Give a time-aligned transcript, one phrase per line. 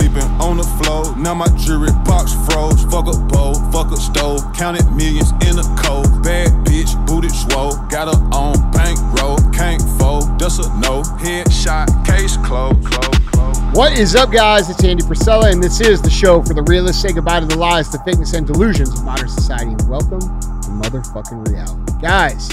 [0.00, 1.14] sleeping on the floor.
[1.16, 2.82] Now my jewelry box froze.
[2.84, 4.40] Fuck a bowl, fuck a stove.
[4.54, 6.22] Counted millions in a cold.
[6.22, 7.76] Bad bitch, booty swole.
[7.88, 9.38] Got her on bankroll.
[9.52, 11.02] Can't fold, that's a no.
[11.20, 12.84] Headshot, case closed.
[12.86, 13.58] Close, close.
[13.76, 14.70] What is up, guys?
[14.70, 17.02] It's Andy Frisella, and this is the show for the realists.
[17.02, 20.68] Say goodbye to the lies, the fakeness, and delusions of modern society, and welcome to
[20.80, 21.92] motherfucking reality.
[22.00, 22.48] Guys,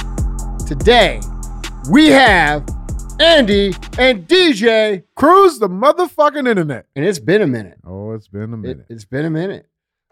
[0.67, 1.21] today
[1.89, 2.65] we have
[3.19, 6.85] Andy and DJ, Cruise the motherfucking internet.
[6.95, 7.79] and it's been a minute.
[7.85, 8.85] Oh, it's been a minute.
[8.89, 9.67] It, has been a minute.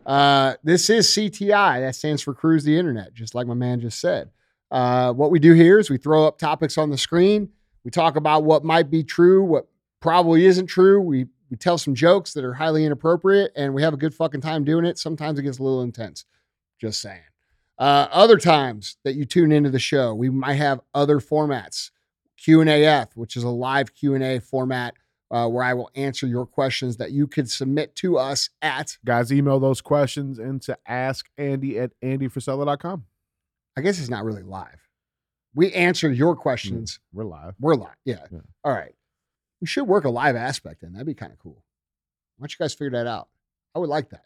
[0.05, 1.81] Uh, this is CTI.
[1.81, 4.31] That stands for Cruise the Internet, just like my man just said.
[4.71, 7.49] Uh, what we do here is we throw up topics on the screen.
[7.83, 9.67] We talk about what might be true, what
[10.01, 10.99] probably isn't true.
[10.99, 14.41] We we tell some jokes that are highly inappropriate, and we have a good fucking
[14.41, 14.97] time doing it.
[14.97, 16.25] Sometimes it gets a little intense.
[16.81, 17.21] Just saying.
[17.77, 21.91] Uh, other times that you tune into the show, we might have other formats.
[22.45, 24.93] Q and AF, which is a live Q and A format
[25.31, 28.99] uh, where I will answer your questions that you could submit to us at.
[29.03, 33.05] Guys, email those questions into askandy at andyfrisella.com.
[33.75, 34.87] I guess it's not really live.
[35.55, 36.99] We answer your questions.
[37.11, 37.55] We're live.
[37.59, 37.95] We're live.
[38.05, 38.27] Yeah.
[38.31, 38.41] Yeah.
[38.63, 38.93] All right.
[39.59, 40.93] We should work a live aspect in.
[40.93, 41.63] That'd be kind of cool.
[42.37, 43.27] Why don't you guys figure that out?
[43.73, 44.25] I would like that.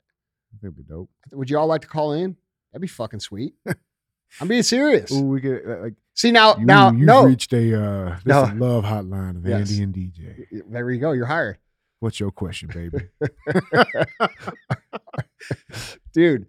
[0.52, 1.10] I think it'd be dope.
[1.32, 2.36] Would you all like to call in?
[2.74, 3.54] That'd be fucking sweet.
[4.42, 5.12] I'm being serious.
[5.12, 7.24] Ooh, we get uh, like See now, you, now, you've no.
[7.26, 8.42] reached a uh this No.
[8.56, 9.72] love hotline of Yes.
[9.72, 10.46] Andy and DJ.
[10.70, 11.14] There you go.
[11.14, 11.58] You're hired,
[12.00, 13.08] What's your question, baby?
[16.14, 16.46] dude.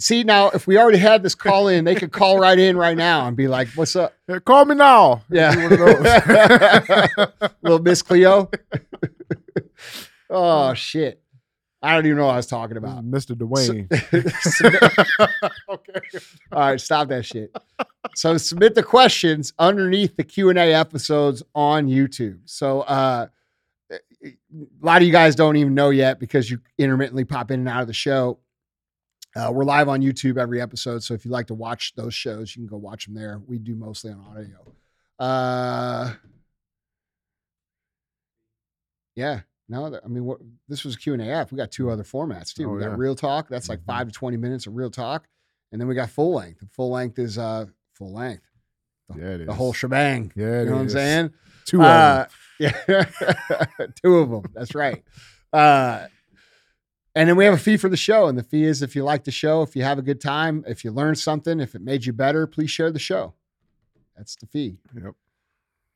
[0.00, 2.96] See now, if we already had this call in, they could call right in right
[2.96, 4.14] now and be like, "What's up?"
[4.46, 5.22] Call me now.
[5.30, 5.54] Yeah.
[5.62, 7.40] One of those.
[7.62, 8.50] Little Miss Cleo.
[10.30, 11.22] oh shit.
[11.82, 13.04] I don't even know what I was talking about.
[13.04, 13.34] Mr.
[13.34, 13.90] Dwayne.
[15.70, 16.18] okay.
[16.52, 17.56] All right, stop that shit.
[18.14, 22.40] So submit the questions underneath the Q&A episodes on YouTube.
[22.44, 23.28] So uh
[24.22, 24.36] a
[24.82, 27.80] lot of you guys don't even know yet because you intermittently pop in and out
[27.80, 28.38] of the show.
[29.34, 32.54] Uh, we're live on YouTube every episode, so if you'd like to watch those shows,
[32.54, 33.40] you can go watch them there.
[33.46, 34.74] We do mostly on audio.
[35.18, 36.14] Uh,
[39.14, 40.38] yeah, no, th- I mean, what,
[40.68, 41.50] this was Q and AF.
[41.52, 42.68] We got two other formats too.
[42.68, 42.96] Oh, we got yeah.
[42.98, 43.48] real talk.
[43.48, 43.86] That's like Mhm.
[43.86, 45.26] five to twenty minutes of real talk,
[45.72, 46.60] and then we got full length.
[46.60, 48.44] And full length is uh full length,
[49.16, 49.46] Yeah, it is.
[49.46, 50.32] the whole shebang.
[50.36, 51.30] Yeah, you know what I'm saying?
[51.66, 53.04] Two Uh, of yeah,
[54.02, 54.42] two of them.
[54.54, 55.02] That's right.
[55.52, 56.06] Uh,
[57.14, 59.02] and then we have a fee for the show, and the fee is if you
[59.04, 61.82] like the show, if you have a good time, if you learn something, if it
[61.82, 63.34] made you better, please share the show.
[64.16, 64.78] That's the fee.
[64.94, 65.14] Yep.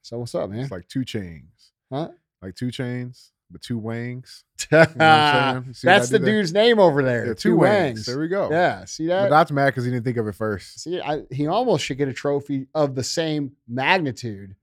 [0.02, 0.60] So what's up, man?
[0.60, 1.70] It's like 2 Chainz.
[1.90, 2.10] Huh?
[2.42, 4.44] Like 2 Chainz, but two wangs.
[4.70, 5.64] You know what I'm saying?
[5.68, 7.26] You see what I That's the dude's name over there.
[7.28, 8.06] Yeah, two wangs.
[8.06, 8.48] There we go.
[8.50, 9.30] Yeah, see But that?
[9.30, 10.80] that's mad because he didn't think of it first.
[10.80, 14.56] See, I, he almost should get a trophy of the same magnitude.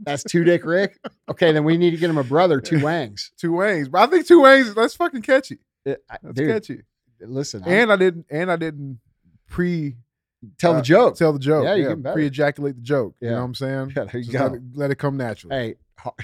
[0.00, 0.98] That's two Dick Rick.
[1.30, 3.30] Okay, then we need to get him a brother, two Wangs.
[3.38, 3.88] Two wangs.
[3.88, 5.58] But I think two wangs, that's fucking catchy.
[5.84, 6.80] It- I- That's dude, catchy.
[7.20, 8.98] listen, And I didn't and I didn't
[9.48, 9.96] pre
[10.58, 11.16] tell the uh, joke.
[11.16, 11.64] tell the joke.
[11.64, 12.14] Yeah, you better.
[12.14, 13.14] pre ejaculate the joke.
[13.20, 13.92] You know what I'm saying?
[13.96, 14.44] Yeah, there you Just go.
[14.46, 15.56] Let it, let it come naturally.
[15.56, 16.14] Hey.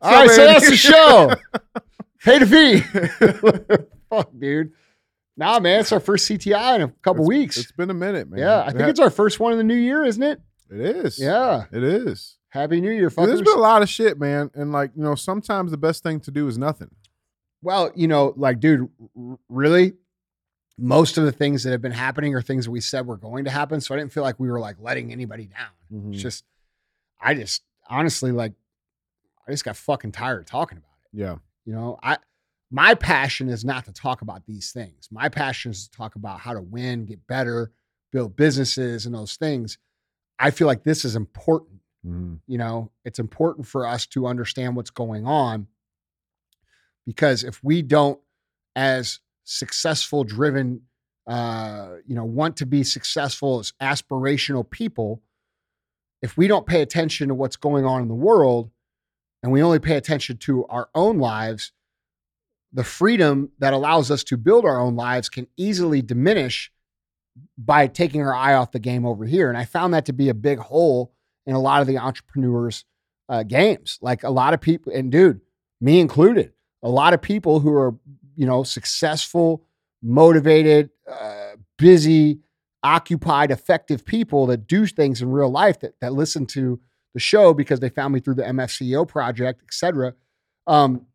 [0.00, 1.32] All right, so that's the show.
[2.24, 3.86] Pay the fee.
[4.10, 4.72] Fuck, dude.
[5.36, 7.56] Nah, man, it's our first CTI in a couple It's- weeks.
[7.58, 8.40] It's been a minute, man.
[8.40, 10.40] yeah, I think it's our first one in the new year, isn't it?
[10.70, 11.18] it is.
[11.20, 11.64] Yeah.
[11.72, 12.36] It is.
[12.50, 13.44] Happy New Year, Dude, There's fuckers.
[13.44, 14.50] been a lot of shit, man.
[14.54, 16.90] And like, you know, sometimes the best thing to do is nothing.
[17.62, 19.92] Well, you know, like, dude, r- really,
[20.78, 23.44] most of the things that have been happening are things that we said were going
[23.44, 23.80] to happen.
[23.80, 25.68] So I didn't feel like we were like letting anybody down.
[25.92, 26.14] Mhm.
[26.14, 26.44] It's just,
[27.20, 28.52] I just honestly, like,
[29.46, 31.18] I just got fucking tired of talking about it.
[31.18, 31.36] Yeah.
[31.64, 32.18] You know, I,
[32.70, 35.08] my passion is not to talk about these things.
[35.10, 37.72] My passion is to talk about how to win, get better,
[38.12, 39.78] build businesses, and those things.
[40.38, 42.38] I feel like this is important Mhm.
[42.46, 45.66] you know it's important for us to understand what's going on
[47.06, 48.20] because if we don't
[48.76, 50.82] as successful driven
[51.26, 55.20] uh you know want to be successful as aspirational people
[56.22, 58.70] if we don't pay attention to what's going on in the world
[59.42, 61.72] and we only pay attention to our own lives
[62.72, 66.70] the freedom that allows us to build our own lives can easily diminish
[67.56, 70.28] by taking our eye off the game over here and i found that to be
[70.28, 71.12] a big hole
[71.48, 72.84] in a lot of the entrepreneurs'
[73.30, 73.98] uh, games.
[74.02, 75.40] Like a lot of people, and dude,
[75.80, 77.94] me included, a lot of people who are,
[78.36, 79.64] you know, successful,
[80.02, 82.40] motivated, uh, busy,
[82.82, 86.80] occupied, effective people that do things in real life that that listen to
[87.14, 90.14] the show because they found me through the MFCEO project, et cetera.
[90.66, 91.06] Um,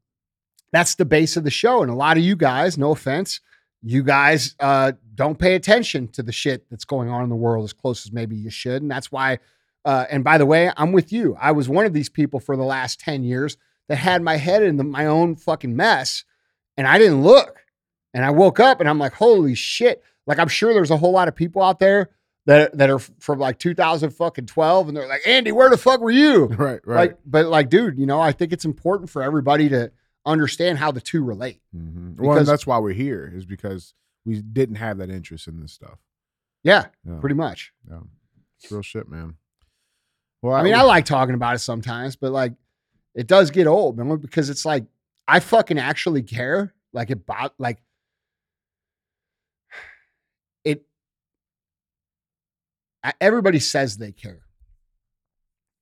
[0.71, 1.81] that's the base of the show.
[1.83, 3.39] And a lot of you guys, no offense,
[3.83, 7.63] you guys uh, don't pay attention to the shit that's going on in the world
[7.63, 8.81] as close as maybe you should.
[8.81, 9.39] And that's why
[9.85, 11.35] Uh, and by the way, I'm with you.
[11.39, 13.57] I was one of these people for the last 10 years
[13.89, 16.23] that had my head in the, my own fucking mess
[16.77, 17.59] and I didn't look.
[18.13, 20.01] And I woke up and I'm like, holy shit.
[20.27, 22.09] Like, I'm sure there's a whole lot of people out there
[22.45, 26.45] that, that are from like 2012 and they're like, Andy, where the fuck were you?
[26.57, 26.95] Right, right.
[27.11, 29.91] Like, but like, dude, you know, I think it's important for everybody to
[30.25, 31.61] understand how the two relate.
[31.75, 32.17] Mhm.
[32.19, 33.93] Well, because- that's why we're here is because
[34.25, 35.99] we didn't have that interest in this stuff.
[36.63, 37.73] Yeah, Yeah, pretty much.
[37.89, 37.99] yeah.
[38.61, 39.35] It's real shit, man.
[40.41, 42.53] Well, I mean, I like talking about it sometimes, but like
[43.15, 44.85] it does get old, man, because it's like
[45.27, 46.73] I fucking actually care.
[46.93, 47.21] Like it
[47.57, 47.81] like
[50.63, 50.83] it I-
[53.19, 54.41] everybody says they care.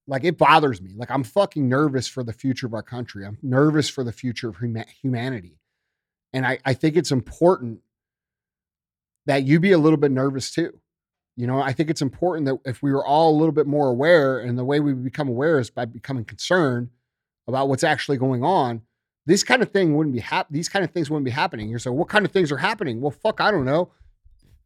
[0.07, 0.94] Like it bothers me.
[0.95, 3.25] Like I'm fucking nervous for the future of our country.
[3.25, 5.57] I'm nervous for the future of huma- humanity.
[6.33, 7.81] And I, I think it's important
[9.25, 10.79] that you be a little bit nervous too.
[11.38, 13.88] You know, I think it's important that if we were all a little bit more
[13.88, 16.89] aware, and the way we become aware is by becoming concerned
[17.47, 18.81] about what's actually going on,
[19.25, 21.69] this kind of thing wouldn't be hap- these kind of things wouldn't be happening.
[21.69, 23.01] You're saying, what kind of things are happening?
[23.01, 23.91] Well, fuck, I don't know.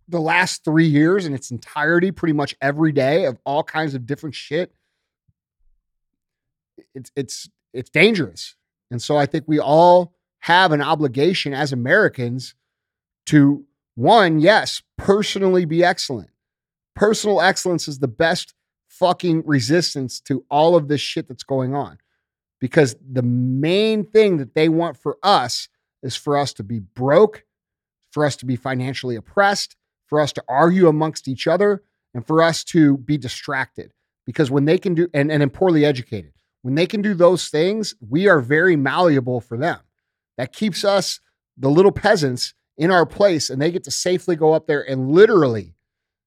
[0.07, 4.05] The last three years in its entirety, pretty much every day of all kinds of
[4.05, 4.73] different shit.
[6.93, 8.55] It's it's it's dangerous.
[8.91, 12.53] And so I think we all have an obligation as Americans
[13.27, 13.65] to
[13.95, 16.29] one, yes, personally be excellent.
[16.95, 18.53] Personal excellence is the best
[18.87, 21.97] fucking resistance to all of this shit that's going on.
[22.61, 25.67] Because the main thing that they want for us
[26.03, 27.43] is for us to be broke,
[28.11, 29.75] for us to be financially oppressed,
[30.07, 33.91] for us to argue amongst each other, and for us to be distracted.
[34.25, 37.93] Because when they can do, and, and poorly educated, when they can do those things,
[38.07, 39.79] we are very malleable for them.
[40.37, 41.19] That keeps us,
[41.57, 45.11] the little peasants, in our place, and they get to safely go up there and
[45.11, 45.73] literally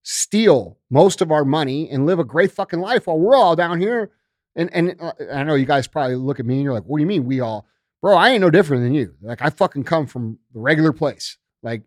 [0.02, 3.80] steal most of our money and live a great fucking life while we're all down
[3.80, 4.10] here.
[4.56, 6.98] And and uh, I know you guys probably look at me and you're like, "What
[6.98, 7.66] do you mean we all?"
[8.00, 9.14] Bro, I ain't no different than you.
[9.20, 11.36] Like I fucking come from the regular place.
[11.62, 11.82] Like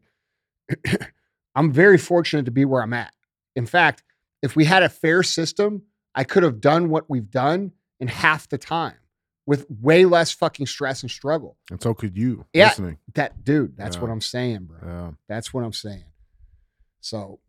[1.56, 3.14] I'm very fortunate to be where I'm at.
[3.56, 4.04] In fact,
[4.42, 5.84] if we had a fair system,
[6.16, 8.96] I could have done what we've done in half the time
[9.46, 11.58] with way less fucking stress and struggle.
[11.70, 12.68] and so could you Yeah.
[12.70, 12.98] listening.
[13.16, 14.78] That dude, that's what I'm saying, bro.
[14.84, 16.06] Yeah, That's what I'm saying.
[17.02, 17.40] So,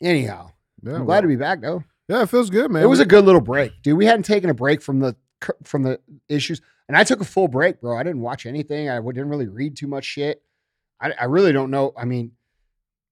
[0.00, 0.52] anyhow,
[0.82, 0.94] yeah.
[0.94, 1.84] I'm glad to be back though.
[2.08, 2.82] Yeah, it feels good, man.
[2.82, 3.96] it was a good little break, dude.
[3.96, 5.16] We hadn't taken a break from the
[5.64, 7.96] from the issues, and I took a full break, bro.
[7.96, 8.88] I didn't watch anything.
[8.90, 10.42] I didn't really read too much shit.
[11.00, 11.92] I, I really don't know.
[11.96, 12.32] I mean,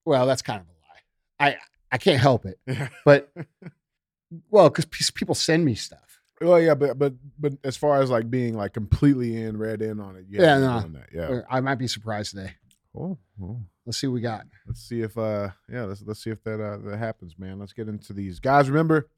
[0.08, 1.50] well, that's kind of a lie.
[1.50, 1.56] I
[1.92, 2.58] I can't help it,
[3.04, 3.30] but
[4.50, 6.20] well, because people send me stuff.
[6.40, 10.00] Well, yeah, but but but as far as like being like completely in, read in
[10.00, 10.80] on it, Yeah, no.
[10.80, 11.08] that.
[11.12, 11.40] Yeah.
[11.50, 12.54] I might be surprised today.
[12.94, 13.18] Cool.
[13.38, 13.60] Cool.
[13.84, 14.46] Let's see what we got.
[14.66, 17.58] Let's see if uh yeah, let's let's see if that uh that happens, man.
[17.58, 18.38] Let's get into these.
[18.40, 19.08] Guys, remember,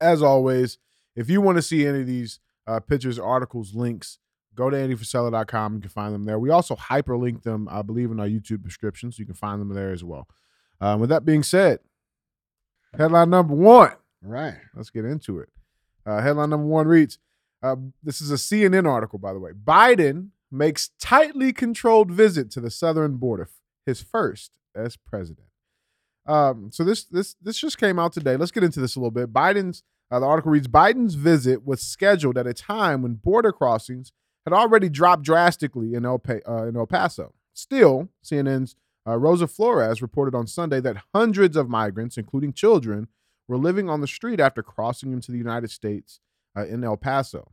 [0.00, 0.78] as always,
[1.14, 4.18] if you want to see any of these uh pictures, articles, links,
[4.56, 5.74] go to andyfrisella.com.
[5.74, 6.38] You can find them there.
[6.38, 9.74] We also hyperlink them, I believe, in our YouTube description, so you can find them
[9.74, 10.26] there as well.
[10.80, 11.80] Um, with that being said,
[12.96, 13.92] headline number one.
[14.22, 14.56] Right.
[14.74, 15.48] Let's get into it.
[16.04, 17.18] Uh, headline number one reads
[17.62, 19.52] uh, This is a CNN article, by the way.
[19.52, 23.48] Biden makes tightly controlled visit to the southern border,
[23.84, 25.46] his first as president.
[26.26, 28.36] Um, so this this this just came out today.
[28.36, 29.32] Let's get into this a little bit.
[29.32, 34.12] Biden's uh, the article reads Biden's visit was scheduled at a time when border crossings
[34.46, 37.34] had already dropped drastically in El, Pa- uh, in El Paso.
[37.52, 38.76] Still, CNN's
[39.06, 43.08] uh, Rosa Flores reported on Sunday that hundreds of migrants, including children,
[43.48, 46.20] were living on the street after crossing into the United States
[46.56, 47.52] uh, in El Paso.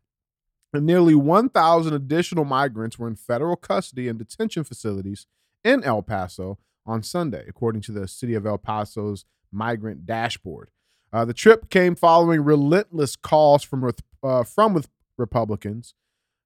[0.72, 5.28] And nearly 1,000 additional migrants were in federal custody and detention facilities
[5.64, 10.70] in El Paso on Sunday, according to the city of El Paso's migrant dashboard.
[11.12, 13.92] Uh, the trip came following relentless calls from
[14.24, 14.84] uh, from
[15.18, 15.94] Republicans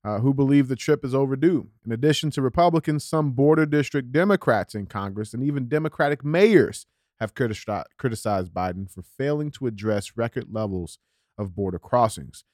[0.07, 1.67] uh, who believe the trip is overdue.
[1.85, 6.85] In addition to Republicans, some border district Democrats in Congress and even Democratic mayors
[7.19, 10.97] have criti- criticized Biden for failing to address record levels
[11.37, 12.45] of border crossings.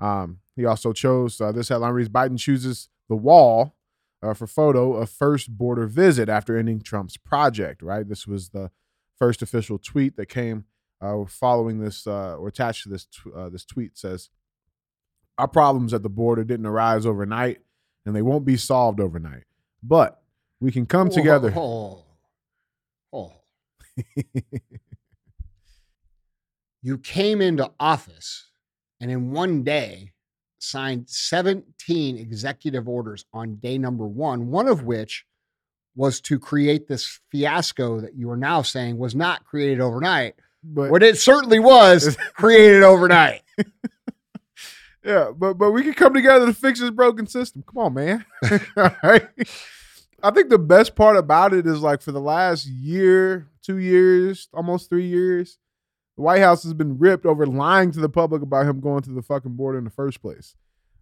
[0.00, 3.76] Um, he also chose uh, this headline reads Biden chooses the wall
[4.22, 7.82] uh, for photo of first border visit after ending Trump's project.
[7.82, 8.70] Right, this was the
[9.18, 10.64] first official tweet that came
[11.02, 14.30] uh, following this uh, or attached to this uh, this tweet says
[15.38, 17.60] our problems at the border didn't arise overnight
[18.04, 19.44] and they won't be solved overnight,
[19.82, 20.22] but
[20.60, 21.52] we can come together.
[21.56, 22.04] Oh,
[23.12, 23.32] oh.
[26.82, 28.50] you came into office
[29.00, 30.12] and in one day
[30.58, 35.24] signed 17 executive orders on day number one, one of which
[35.94, 40.34] was to create this fiasco that you are now saying was not created overnight,
[40.64, 43.42] but What it certainly was created overnight.
[45.04, 47.64] yeah, but but we can come together to fix this broken system.
[47.66, 48.24] Come on, man.
[48.76, 49.28] All right.
[50.22, 54.48] I think the best part about it is like for the last year, two years,
[54.54, 55.58] almost three years,
[56.16, 59.10] the White House has been ripped over lying to the public about him going to
[59.10, 60.54] the fucking border in the first place.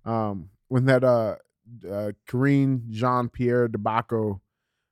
[0.06, 1.36] Um, when that uh,
[1.88, 4.40] uh Karine Jean Pierre debacle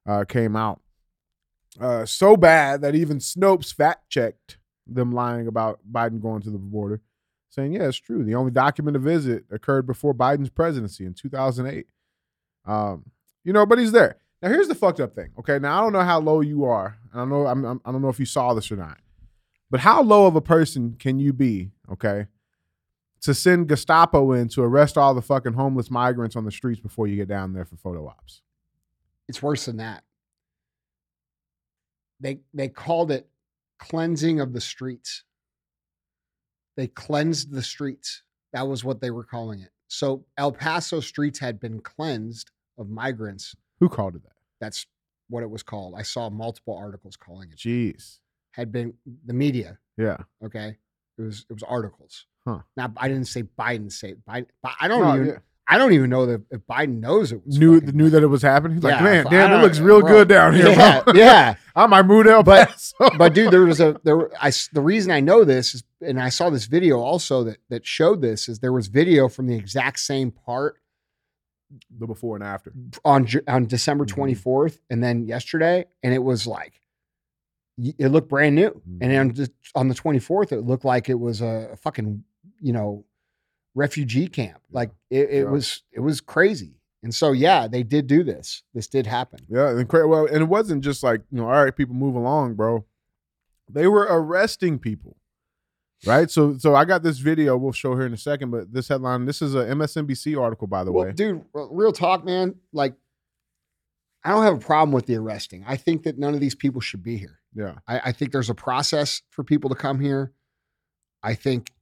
[0.07, 0.83] uh, came out,
[1.81, 6.59] uh, so bad that even Snopes fact checked them lying about Biden going to the
[6.59, 7.01] border,
[7.51, 8.25] saying, "Yeah, it's true.
[8.25, 11.87] The only document documented visit occurred before Biden's presidency in 2008."
[12.65, 13.05] Um,
[13.45, 14.17] you know, but he's there.
[14.43, 15.31] Now, here's the fucked up thing.
[15.39, 16.99] Okay, now I don't know how low you are.
[17.13, 17.47] I don't know.
[17.47, 18.99] I'm, I'm, I don't know if you saw this or not.
[19.71, 21.71] But how low of a person can you be?
[21.91, 22.27] Okay,
[23.23, 27.07] to send Gestapo in to arrest all the fucking homeless migrants on the streets before
[27.07, 28.43] you get down there for photo ops.
[29.29, 30.05] It's worse than that.
[32.21, 33.29] They they called it
[33.79, 35.25] cleansing of the streets.
[36.79, 38.23] They cleansed the streets.
[38.55, 39.69] That was what they were calling it.
[39.89, 43.55] So El Paso streets had been cleansed of migrants.
[43.81, 44.33] Who called it that?
[44.61, 44.87] That's
[45.29, 45.95] what it was called.
[45.99, 47.59] I saw multiple articles calling it.
[47.59, 48.21] Jeez.
[48.53, 48.95] Had been
[49.27, 49.79] the media.
[49.99, 50.19] Yeah.
[50.45, 50.77] Okay,
[51.19, 52.27] it was it was articles.
[52.47, 52.61] Huh.
[52.77, 54.47] Now I didn't say Biden say Biden.
[54.63, 55.39] But I don't No, even yeah.
[55.71, 58.41] I don't even know that if Biden knows it was Knew knew that it was
[58.43, 58.77] happening.
[58.79, 60.09] He's like, man, damn, it looks real bro.
[60.11, 60.71] good down here.
[60.71, 61.13] Yeah, bro.
[61.15, 61.57] yeah.
[61.77, 63.11] I might move to El But- Paso.
[63.19, 64.31] but dude, there was a there.
[64.43, 67.87] I the reason I know this is, and I saw this video also that that
[67.87, 70.77] showed this is there was video from the exact same part
[71.99, 72.73] the before and after.
[73.05, 74.09] on on December Mhm.
[74.09, 76.81] twenty fourth, and then yesterday, and it was like
[77.79, 79.21] it looked brand new, and Mhm.
[79.21, 82.25] on the, on the twenty fourth, it looked like it was a fucking
[82.61, 83.05] you know
[83.75, 84.61] refugee camp.
[84.71, 85.51] Like it, it Yeah.
[85.51, 88.63] was it was crazy, and so yeah, they did do this.
[88.73, 89.41] This did happen.
[89.49, 92.15] Yeah, and cra- well, and it wasn't just like you know, all right, people move
[92.15, 92.85] along, bro.
[93.71, 95.18] They were arresting people,
[96.07, 96.31] right?
[96.31, 97.57] So, so I got this video.
[97.57, 99.25] We'll show here in a second, but this headline.
[99.25, 101.13] This is a MSNBC article, by the Well, way.
[101.13, 102.55] dude, real talk, man.
[102.73, 102.95] Like,
[104.25, 105.65] I don't have a problem with the arresting.
[105.67, 107.39] I think that none of these people should be here.
[107.55, 110.33] Yeah, I, I think there's a process for people to come here.
[111.23, 111.73] I think,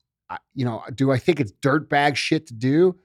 [0.55, 2.97] you know, do I think it's dirtbag shit to do?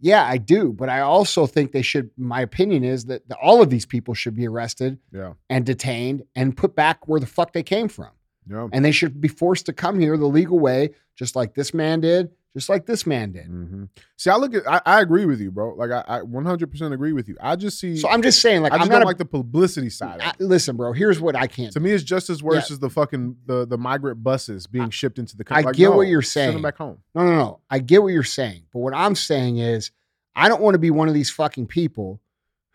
[0.00, 0.72] Yeah, I do.
[0.72, 2.10] But I also think they should.
[2.16, 6.24] My opinion is that the, all of these people should be arrested yeah, and detained
[6.34, 8.10] and put back where the fuck they came from.
[8.48, 8.68] Yeah.
[8.72, 12.00] And they should be forced to come here the legal way, just like this man
[12.00, 13.46] did, just like this man did.
[13.46, 13.84] hmm
[14.16, 14.62] See, I look at.
[14.68, 15.74] I, I agree with you, bro.
[15.74, 17.36] Like, I, I 100% agree with you.
[17.40, 17.96] I just see.
[17.96, 20.20] So I'm just saying, like, I just I'm don't not a- like the publicity side.
[20.20, 20.40] Of I- it.
[20.40, 20.92] listen, bro.
[20.92, 21.72] Here's what I can't.
[21.72, 25.18] To me, it's just as worse as the fucking the the migrant buses being shipped
[25.18, 25.64] into the I country.
[25.66, 26.48] Like, get what you're saying.
[26.48, 26.98] Send them back home.
[27.14, 27.60] No, no, no.
[27.70, 29.90] I get what you're saying, but what I'm saying is,
[30.36, 32.20] I don't want to be one of these fucking people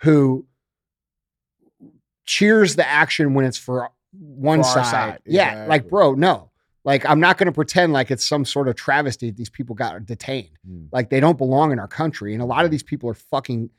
[0.01, 0.45] who
[2.25, 4.85] cheers the action when it's for one side.
[4.85, 5.69] side, Yeah, exactly.
[5.69, 6.51] like, bro, no.
[6.85, 9.75] Like, I'm not going to pretend like it's some sort of travesty that these people
[9.75, 10.57] got detained.
[10.67, 10.87] Mm.
[10.91, 13.69] Like, they don't belong in our country, and a lot of these people are fucking.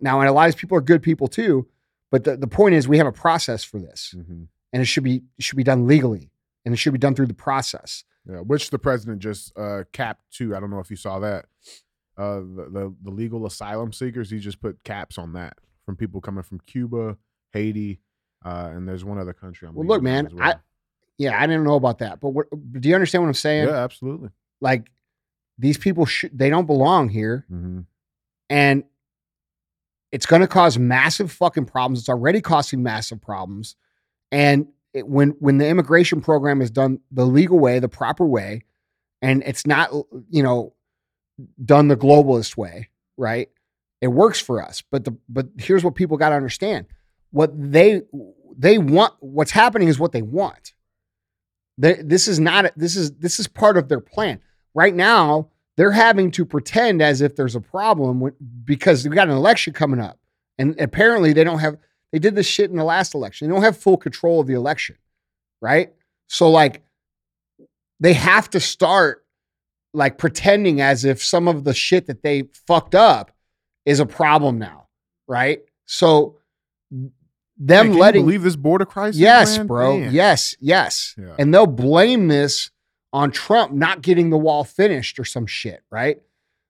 [0.00, 1.68] Now, and a lot of these people are good people too,
[2.10, 4.48] but the, the point is, we have a process for this, Mhm.
[4.72, 6.30] and it should be it should be done legally,
[6.64, 8.02] and it should be done through the process.
[8.28, 10.56] Yeah, which the president just uh, capped too.
[10.56, 11.44] I don't know if you saw that.
[12.16, 16.20] Uh, the, the the legal asylum seekers, he just put caps on that from people
[16.20, 17.18] coming from Cuba,
[17.52, 18.00] Haiti,
[18.44, 19.68] uh, and there's one other country.
[19.68, 20.60] I'm Well, look, man, well.
[21.18, 23.68] Yeah, I didn't know about that, but what, do you understand what I'm saying?
[23.68, 24.28] yeah, absolutely.
[24.60, 24.90] Like
[25.58, 27.80] these people should they don't belong here, hmm
[28.48, 28.84] and
[30.12, 31.98] it's going to cause massive fucking problems.
[32.00, 33.76] It's already causing massive problems,
[34.30, 38.62] and it, when when the immigration program is done the legal way, the proper way,
[39.20, 39.90] and it's not
[40.30, 40.74] you know
[41.64, 43.48] done the globalist way, right?
[44.00, 46.86] It works for us, but the but here's what people got to understand:
[47.30, 48.02] what they
[48.56, 50.72] they want, what's happening is what they want.
[51.78, 54.40] They, this is not this is this is part of their plan
[54.74, 55.50] right now.
[55.76, 58.30] They're having to pretend as if there's a problem
[58.64, 60.18] because we got an election coming up,
[60.58, 61.76] and apparently they don't have.
[62.12, 63.48] They did this shit in the last election.
[63.48, 64.96] They don't have full control of the election,
[65.60, 65.92] right?
[66.28, 66.82] So like,
[68.00, 69.26] they have to start
[69.92, 73.32] like pretending as if some of the shit that they fucked up
[73.84, 74.88] is a problem now,
[75.26, 75.60] right?
[75.86, 76.38] So
[77.56, 79.20] them you letting believe this border crisis.
[79.20, 79.66] Yes, man?
[79.66, 79.98] bro.
[79.98, 80.12] Man.
[80.12, 81.14] Yes, yes.
[81.18, 81.34] Yeah.
[81.38, 82.70] And they'll blame this
[83.12, 86.20] on Trump not getting the wall finished or some shit, right?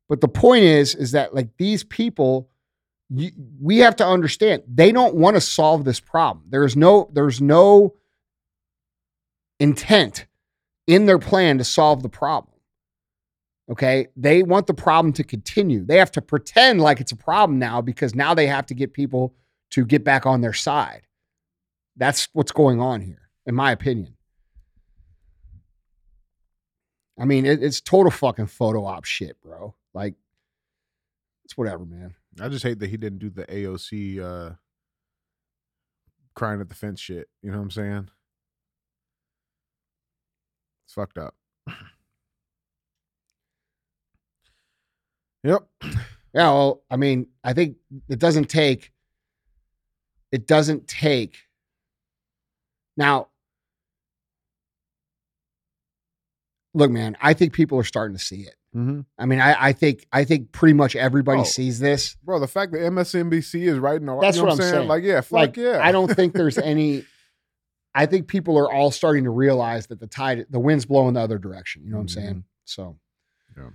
[0.09, 2.49] But the point is, is that like these people,
[3.11, 6.47] you, we have to understand they don't want to solve this problem.
[6.49, 7.95] There's no, there's no
[9.59, 10.27] intent
[10.87, 12.53] in their plan to solve the problem.
[13.69, 14.07] Okay.
[14.17, 15.85] They want the problem to continue.
[15.85, 18.93] They have to pretend like it's a problem now because now they have to get
[18.93, 19.35] people
[19.71, 21.03] to get back on their side.
[21.97, 24.17] That's what's going on here, in my opinion.
[27.19, 29.75] I mean, it, it's total fucking photo op shit, bro.
[29.95, 30.15] Like,
[31.45, 32.15] it's whatever, man.
[32.41, 34.55] I just hate that he didn't do the AOC uh
[36.35, 37.29] crying at the fence shit.
[37.43, 38.09] You know what I'm saying?
[40.85, 41.35] It's fucked up.
[45.45, 45.63] Yep.
[46.35, 47.77] Yeah, well, I mean, I think
[48.09, 48.91] it doesn't take.
[50.33, 51.37] It doesn't take.
[52.97, 53.29] Now,
[56.75, 58.55] look, man, I think people are starting to see it.
[58.75, 59.01] Mm-hmm.
[59.19, 61.45] I mean, I, I think I think pretty much everybody Oh.
[61.45, 62.15] sees this.
[62.23, 64.75] Bro, the fact that MSNBC is writing That's you know what I'm saying?
[64.75, 64.89] saying.
[64.89, 65.81] Like, yeah, fuck like, yeah.
[65.83, 67.05] I don't think there's any.
[67.95, 71.21] I think people are all starting to realize that the tide, the wind's blowing the
[71.21, 71.83] other direction.
[71.85, 72.45] You know what I'm saying?
[72.67, 72.99] So,
[73.57, 73.71] Yeah.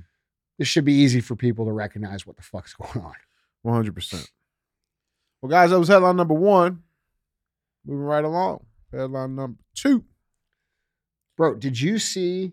[0.60, 3.14] this should be easy for people to recognize what the fuck's going on.
[3.64, 4.30] One hundred percent.
[5.42, 6.84] Well, guys, that was headline number one.
[7.86, 8.66] Moving right along.
[8.92, 10.04] Headline number two.
[11.38, 12.52] Bro, did you see?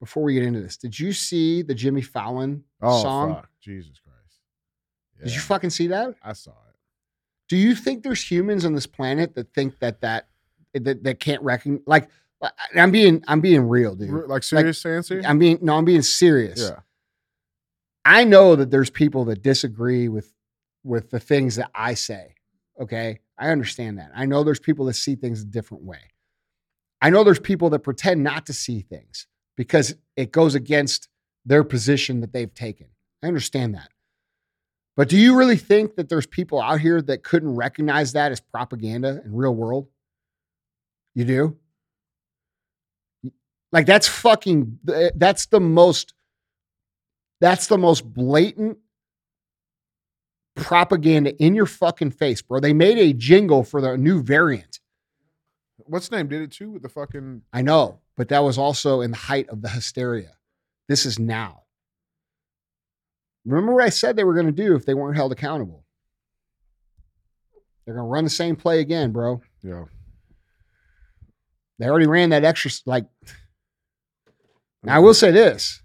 [0.00, 3.34] Before we get into this, did you see the Jimmy Fallon Oh, song?
[3.36, 3.48] fuck.
[3.60, 5.24] Jesus Christ.
[5.24, 6.14] Did you fucking see that?
[6.22, 6.76] I saw it.
[7.48, 10.28] Do you think there's humans on this planet that think that that
[10.74, 11.80] that, that can't recognize?
[11.86, 12.10] Like,
[12.76, 14.28] I'm being I'm being real, dude.
[14.28, 15.22] Like serious answer?
[15.24, 16.60] I'm being no, I'm being serious.
[16.60, 16.80] yeah.
[18.04, 20.30] I know that there's people that disagree with
[20.84, 22.34] with the things that I say.
[22.80, 24.10] Okay, I understand that.
[24.14, 26.10] I know there's people that see things a different way.
[27.00, 29.26] I know there's people that pretend not to see things
[29.56, 31.08] because it goes against
[31.44, 32.88] their position that they've taken.
[33.22, 33.90] I understand that.
[34.96, 38.40] But do you really think that there's people out here that couldn't recognize that as
[38.40, 39.88] propaganda in real world?
[41.14, 41.56] You do?
[43.72, 44.78] Like that's fucking
[45.16, 46.14] that's the most
[47.40, 48.78] that's the most blatant
[50.56, 52.60] propaganda in your fucking face, bro.
[52.60, 54.80] They made a jingle for the new variant.
[55.78, 56.28] What's name?
[56.28, 59.48] Did it too with the fucking I know, but that was also in the height
[59.48, 60.36] of the hysteria.
[60.88, 61.62] This is now.
[63.44, 65.84] Remember what I said they were going to do if they weren't held accountable?
[67.84, 69.42] They're going to run the same play again, bro.
[69.62, 69.84] Yeah.
[71.78, 73.04] They already ran that extra, like,
[74.82, 75.82] now I will say this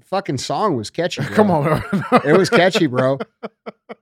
[0.00, 1.22] the fucking song was catchy.
[1.26, 1.34] bro.
[1.34, 1.82] Come on.
[2.24, 3.18] It was catchy, bro.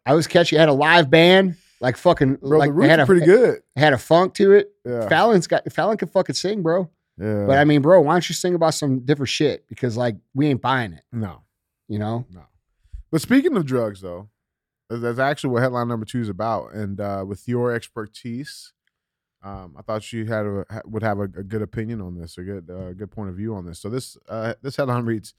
[0.07, 0.57] I was catchy.
[0.57, 3.61] It had a live band, like fucking, Bro, like the had a, pretty good.
[3.76, 4.70] had a funk to it.
[4.85, 5.09] Yeah.
[5.09, 6.90] Fallon's got Fallon can fucking sing, bro.
[7.18, 7.44] yeah.
[7.46, 9.66] But I mean, bro, why don't you sing about some different shit?
[9.68, 11.42] Because like we ain't buying it, no.
[11.88, 12.26] you know?
[12.33, 12.42] No.
[13.11, 14.29] But speaking of drugs, though,
[14.88, 16.72] that's- that's actually what headline number two is about.
[16.72, 18.72] And uh, with your expertise,
[19.42, 22.42] um, I thought you had a, would have a, a good opinion on this, a
[22.42, 23.79] good uh, good point of view on this.
[23.81, 25.33] So this uh, this headline reads: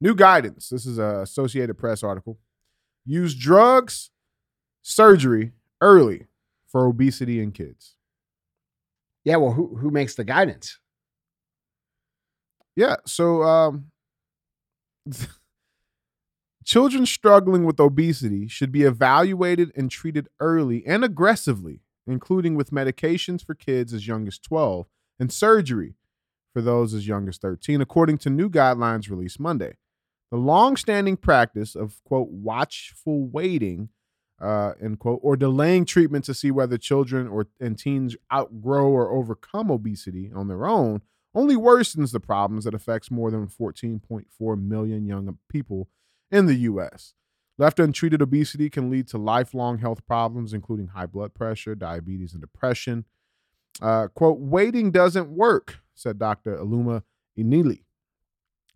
[0.00, 0.68] New guidance.
[0.68, 2.38] This is a Associated Press article.
[3.04, 4.10] Use drugs,
[4.82, 6.26] surgery early
[6.66, 7.94] for obesity in kids.
[9.24, 9.36] Yeah.
[9.36, 10.78] Well, who who makes the guidance?
[12.76, 12.96] Yeah.
[13.06, 13.86] So, um,
[16.64, 23.44] children struggling with obesity should be evaluated and treated early and aggressively, including with medications
[23.44, 24.86] for kids as young as 12
[25.18, 25.94] and surgery
[26.52, 29.76] for those as young as 13, according to new guidelines released Monday.
[30.30, 33.90] The long-standing practice of quote watchful waiting,
[34.40, 39.10] uh, end quote, or delaying treatment to see whether children or and teens outgrow or
[39.10, 41.02] overcome obesity on their own
[41.34, 45.88] only worsens the problems that affects more than 14.4 million young people
[46.30, 47.12] in the US.
[47.58, 52.40] Left untreated obesity can lead to lifelong health problems, including high blood pressure, diabetes, and
[52.40, 53.04] depression.
[53.80, 56.56] Uh, quote, waiting doesn't work, said Dr.
[56.56, 57.02] Ihuoma
[57.38, 57.84] Eneli,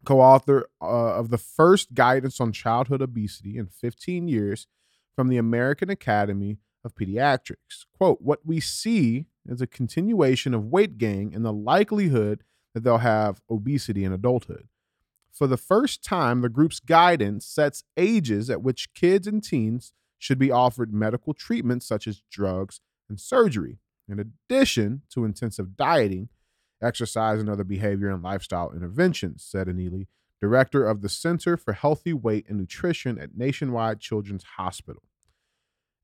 [0.04, 4.66] co author uh, of the first guidance on childhood obesity in 15 years
[5.14, 7.84] from the American Academy of Pediatrics.
[7.92, 12.42] Quote, what we see is a continuation of weight gain and the likelihood
[12.74, 14.68] that they'll have obesity in adulthood.
[15.32, 20.38] For the first time, the group's guidance sets ages at which kids and teens should
[20.38, 26.28] be offered medical treatments such as drugs and surgery, in addition to intensive dieting,
[26.82, 30.06] exercise, and other behavior and lifestyle interventions, said Eneli,
[30.40, 35.02] director of the Center for Healthy Weight and Nutrition at Nationwide Children's Hospital.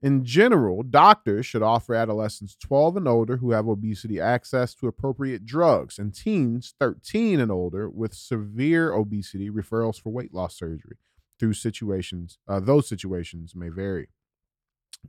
[0.03, 5.47] In general, doctors should offer adolescents 12 and older who have obesity access to appropriate
[5.47, 10.99] drugs, and teens 13 and older with severe obesity referrals for weight loss surgery.
[11.39, 14.09] Through situations, uh, those situations may vary.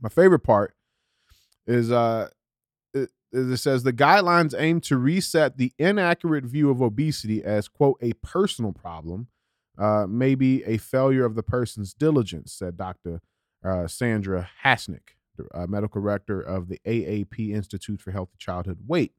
[0.00, 0.74] My favorite part
[1.66, 2.28] is uh,
[3.32, 8.12] it, says the guidelines aim to reset the inaccurate view of obesity as quote a
[8.14, 9.28] personal problem,
[9.78, 13.20] uh, maybe a failure of the person's diligence, said Dr
[13.64, 15.10] uh, Sandra Hassink,
[15.54, 19.12] uh, medical director of the AAP Institute for Healthy Childhood Weight,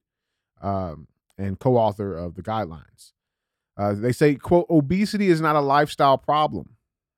[0.62, 3.14] um, and co-author of the guidelines.
[3.78, 6.76] Uh, they say, quote, obesity is not a lifestyle problem.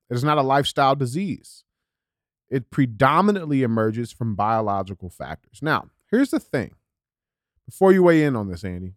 [0.09, 1.63] It is not a lifestyle disease.
[2.49, 5.61] It predominantly emerges from biological factors.
[5.61, 6.75] Now, here's the thing.
[7.71, 8.95] Before you weigh in on this, Andy,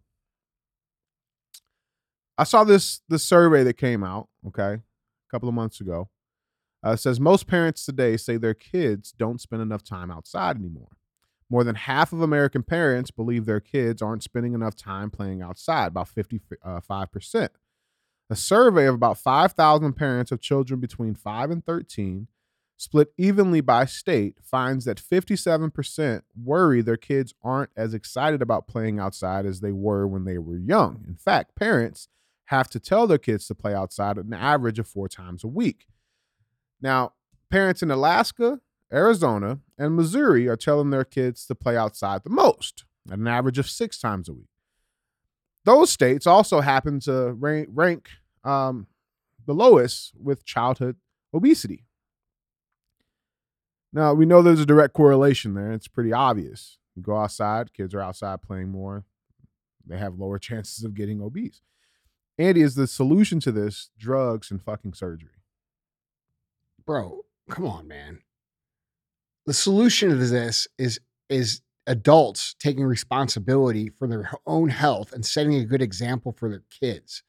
[2.37, 4.81] I saw this this survey that came out, okay, a
[5.31, 6.09] couple of months ago.
[6.83, 10.89] Uh, says most parents today say their kids don't spend enough time outside anymore.
[11.49, 15.87] More than half of American parents believe their kids aren't spending enough time playing outside,
[15.87, 17.49] about 55%.
[18.29, 22.27] A survey of about 5,000 parents of children between 5 and 13,
[22.77, 28.99] split evenly by state, finds that 57% worry their kids aren't as excited about playing
[28.99, 31.03] outside as they were when they were young.
[31.07, 32.07] In fact, parents
[32.45, 35.87] have to tell their kids to play outside an average of four times a week.
[36.81, 37.13] Now,
[37.49, 38.59] parents in Alaska,
[38.93, 43.57] Arizona, and Missouri are telling their kids to play outside the most, at an average
[43.57, 44.49] of six times a week.
[45.63, 48.09] Those states also happen to rank,
[48.43, 48.87] um,
[49.47, 50.97] the lowest with childhood
[51.33, 51.84] obesity.
[53.95, 55.71] Now, we know there's a direct correlation there.
[55.71, 56.77] It's pretty obvious.
[56.95, 59.05] You go outside, kids are outside playing more,
[59.87, 61.61] they have lower chances of getting obese.
[62.37, 65.29] Andy, is the solution to this drugs and fucking surgery?
[66.85, 68.19] Bro, come on, man.
[69.45, 75.55] The solution to this is is adults taking responsibility for their own health and setting
[75.55, 77.23] a good example for their kids.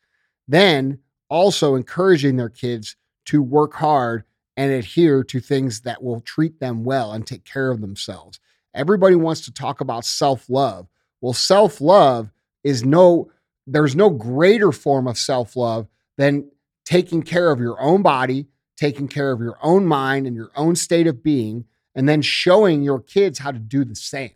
[0.49, 0.99] Then
[1.29, 4.25] also encouraging their kids to work hard
[4.57, 8.41] and adhere to things that will treat them well and take care of themselves.
[8.75, 10.89] Everybody wants to talk about self love.
[11.21, 12.31] Well, self love
[12.65, 13.31] is no,
[13.67, 16.51] there's no greater form of self love than
[16.85, 20.77] taking care of your own body, taking care of your own mind and your own
[20.77, 21.65] state of being,
[21.95, 24.33] and then showing your kids how to do the same.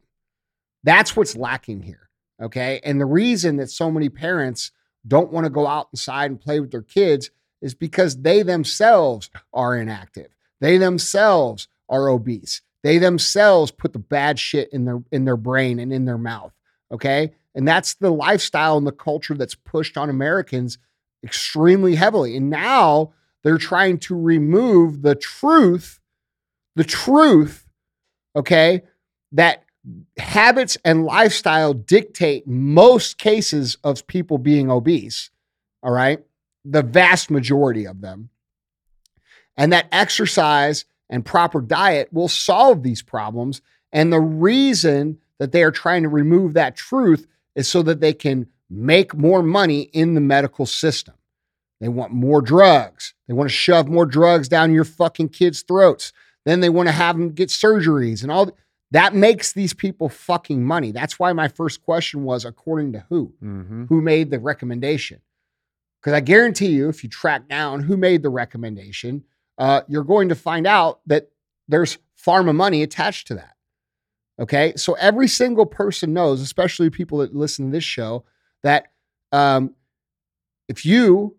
[0.82, 2.08] That's what's lacking here.
[2.42, 2.80] Okay.
[2.84, 4.72] And the reason that so many parents
[5.06, 7.30] don't want to go out outside and play with their kids
[7.62, 10.28] is because they themselves are inactive.
[10.60, 12.62] They themselves are obese.
[12.82, 16.52] They themselves put the bad shit in their in their brain and in their mouth.
[16.92, 17.32] Okay?
[17.54, 20.78] And that's the lifestyle and the culture that's pushed on Americans
[21.24, 22.36] extremely heavily.
[22.36, 26.00] And now they're trying to remove the truth,
[26.76, 27.66] the truth,
[28.36, 28.82] okay,
[29.32, 29.64] that
[30.18, 35.30] habits and lifestyle dictate most cases of people being obese.
[35.82, 36.20] All right.
[36.64, 38.30] The vast majority of them.
[39.56, 43.60] And that exercise and proper diet will solve these problems.
[43.92, 48.12] And the reason that they are trying to remove that truth is so that they
[48.12, 51.14] can make more money in the medical system.
[51.80, 53.14] They want more drugs.
[53.26, 56.12] They want to shove more drugs down your fucking kids' throats.
[56.44, 58.56] Then they want to have them get surgeries and all.
[58.92, 60.92] That makes these people fucking money.
[60.92, 63.32] That's why my first question was according to who?
[63.42, 63.86] Mm-hmm.
[63.86, 65.20] Who made the recommendation?
[66.00, 69.24] Because I guarantee you, if you track down who made the recommendation,
[69.58, 71.30] uh, you're going to find out that
[71.68, 73.56] there's pharma money attached to that.
[74.38, 74.72] Okay.
[74.76, 78.24] So every single person knows, especially people that listen to this show,
[78.62, 78.86] that
[79.32, 79.74] um,
[80.68, 81.36] if you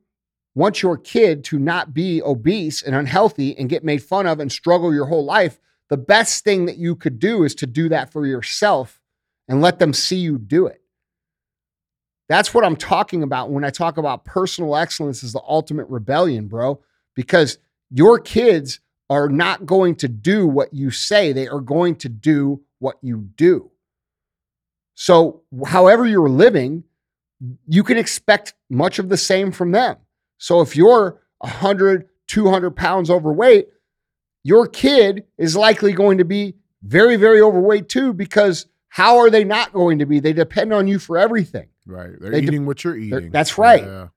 [0.53, 4.51] want your kid to not be obese and unhealthy and get made fun of and
[4.51, 8.11] struggle your whole life, the best thing that you could do is to do that
[8.11, 9.01] for yourself
[9.47, 10.80] and let them see you do it.
[12.31, 16.47] That's what I'm talking about when I talk about personal excellence is the ultimate rebellion,
[16.47, 16.79] bro,
[17.13, 17.57] because
[17.89, 22.61] your kids are not going to do what you say, they are going to do
[22.79, 23.69] what you do.
[24.93, 26.85] So, however you're living,
[27.67, 29.97] you can expect much of the same from them.
[30.37, 33.67] So, if you're 100, 200 pounds overweight,
[34.45, 39.43] your kid is likely going to be very, very overweight too, because how are they
[39.43, 40.21] not going to be?
[40.21, 41.67] They depend on you for everything.
[41.85, 42.11] Right.
[42.19, 43.31] They're They de- eating what you're eating.
[43.31, 43.83] that's right.
[43.83, 44.07] Yeah.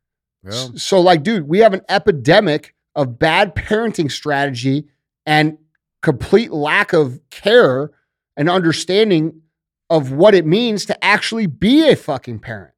[0.45, 0.67] Yeah.
[0.77, 4.89] So, like, dude, we have an epidemic of bad parenting strategy
[5.25, 5.57] and
[6.03, 7.91] complete lack of care
[8.37, 9.41] and understanding
[9.89, 12.75] of what it means to actually be a fucking parent.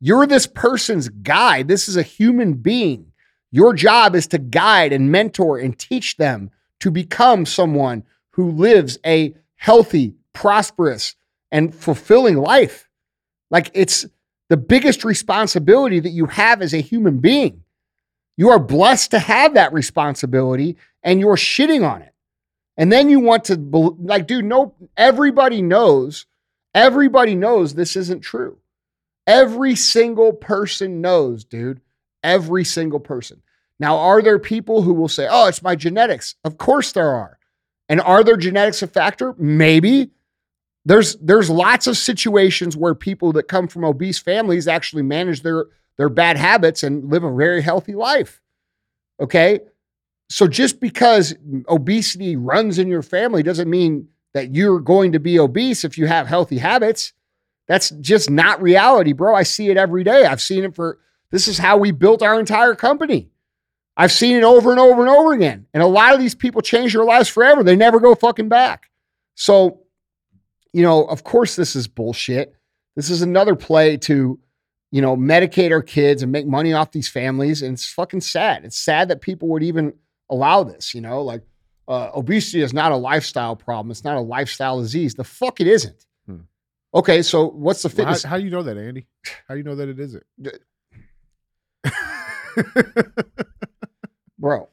[0.00, 1.66] You're this person's guide.
[1.66, 3.12] This is a human being.
[3.50, 6.50] Your job is to guide and mentor and teach them
[6.80, 11.14] to become someone who lives a healthy, prosperous,
[11.50, 12.83] and fulfilling life.
[13.54, 14.04] Like it's
[14.48, 17.62] the biggest responsibility that you have as a human being.
[18.36, 22.12] You are blessed to have that responsibility and you're shitting on it.
[22.76, 26.26] And then you want to, like, dude, no, everybody knows,
[26.74, 28.58] everybody knows this isn't true.
[29.24, 31.80] Every single person knows, dude.
[32.24, 33.40] Every single person.
[33.78, 36.34] Now, are there people who will say, oh, it's my genetics?
[36.42, 37.38] Of course there are.
[37.88, 39.32] And are there genetics a factor?
[39.38, 40.10] Maybe.
[40.84, 45.66] There's there's lots of situations where people that come from obese families actually manage their
[45.96, 48.42] their bad habits and live a very healthy life.
[49.20, 49.60] Okay.
[50.28, 51.34] So just because
[51.68, 56.06] obesity runs in your family doesn't mean that you're going to be obese if you
[56.06, 57.12] have healthy habits.
[57.68, 59.34] That's just not reality, bro.
[59.34, 60.26] I see it every day.
[60.26, 60.98] I've seen it for
[61.30, 63.30] this is how we built our entire company.
[63.96, 65.66] I've seen it over and over and over again.
[65.72, 67.62] And a lot of these people change their lives forever.
[67.62, 68.90] They never go fucking back.
[69.34, 69.83] So,
[70.74, 72.54] you know, of course, this is bullshit.
[72.96, 74.40] This is another play to,
[74.90, 77.62] you know, medicate our kids and make money off these families.
[77.62, 78.64] And it's fucking sad.
[78.64, 79.94] It's sad that people would even
[80.28, 81.42] allow this, you know, like
[81.86, 83.92] uh, obesity is not a lifestyle problem.
[83.92, 85.14] It's not a lifestyle disease.
[85.14, 86.06] The fuck it isn't.
[86.26, 86.40] Hmm.
[86.92, 88.24] Okay, so what's the Well, how, fitness?
[88.24, 89.06] how do you know that, Andy?
[89.48, 90.24] How do you know that it isn't?
[94.38, 94.68] bro.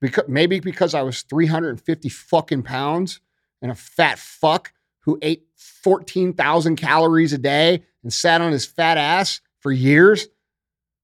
[0.00, 3.20] Because maybe because I was 350 fucking pounds
[3.60, 4.72] and a fat fuck
[5.08, 10.28] who ate 14,000 calories a day and sat on his fat ass for years.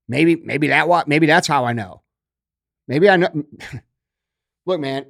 [0.09, 2.03] Maybe, maybe that what maybe that's how I know.
[2.87, 3.31] Maybe I know.
[4.67, 5.07] Look, man,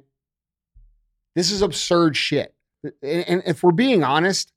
[1.35, 2.55] this is absurd shit.
[2.85, 4.53] And, and if we're being honest,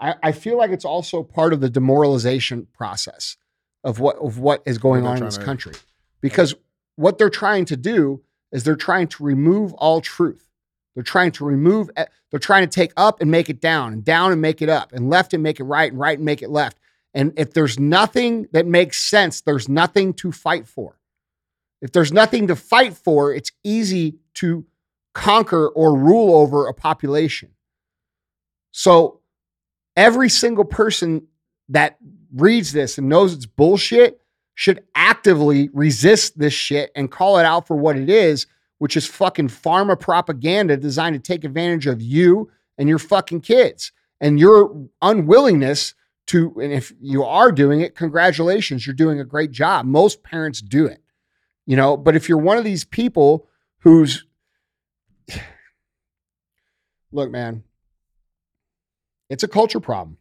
[0.00, 3.36] I, I feel like it's also part of the demoralization process
[3.84, 5.74] of what of what is going on in this to- country.
[6.20, 6.56] Because
[6.96, 8.20] what they're trying to do
[8.50, 10.45] is they're trying to remove all truth.
[10.96, 11.90] They're trying to remove,
[12.30, 14.94] they're trying to take up and make it down, and down and make it up,
[14.94, 16.78] and left and make it right, and right and make it left.
[17.12, 20.98] And if there's nothing that makes sense, there's nothing to fight for.
[21.82, 24.64] If there's nothing to fight for, it's easy to
[25.14, 27.50] conquer or rule over a population.
[28.72, 29.20] So
[29.96, 31.26] every single person
[31.68, 31.98] that
[32.34, 34.20] reads this and knows it's bullshit
[34.54, 38.46] should actively resist this shit and call it out for what it is,
[38.78, 43.92] which is fucking pharma propaganda designed to take advantage of you and your fucking kids
[44.20, 45.94] and your unwillingness
[46.26, 46.54] to.
[46.60, 49.86] And if you are doing it, congratulations, you're doing a great job.
[49.86, 51.02] Most parents do it,
[51.66, 51.96] you know.
[51.96, 54.24] But if you're one of these people who's,
[57.12, 57.64] look, man,
[59.28, 60.18] it's a culture problem.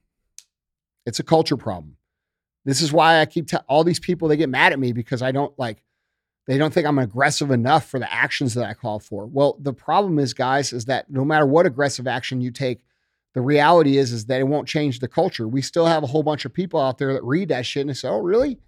[1.05, 1.97] It's a culture problem.
[2.63, 5.21] This is why I keep t- all these people they get mad at me because
[5.21, 5.83] I don't like
[6.47, 9.25] they don't think I'm aggressive enough for the actions that I call for.
[9.25, 12.81] Well, the problem is guys is that no matter what aggressive action you take,
[13.33, 15.47] the reality is is that it won't change the culture.
[15.47, 17.97] We still have a whole bunch of people out there that read that shit and
[17.97, 18.59] say, "Oh, really?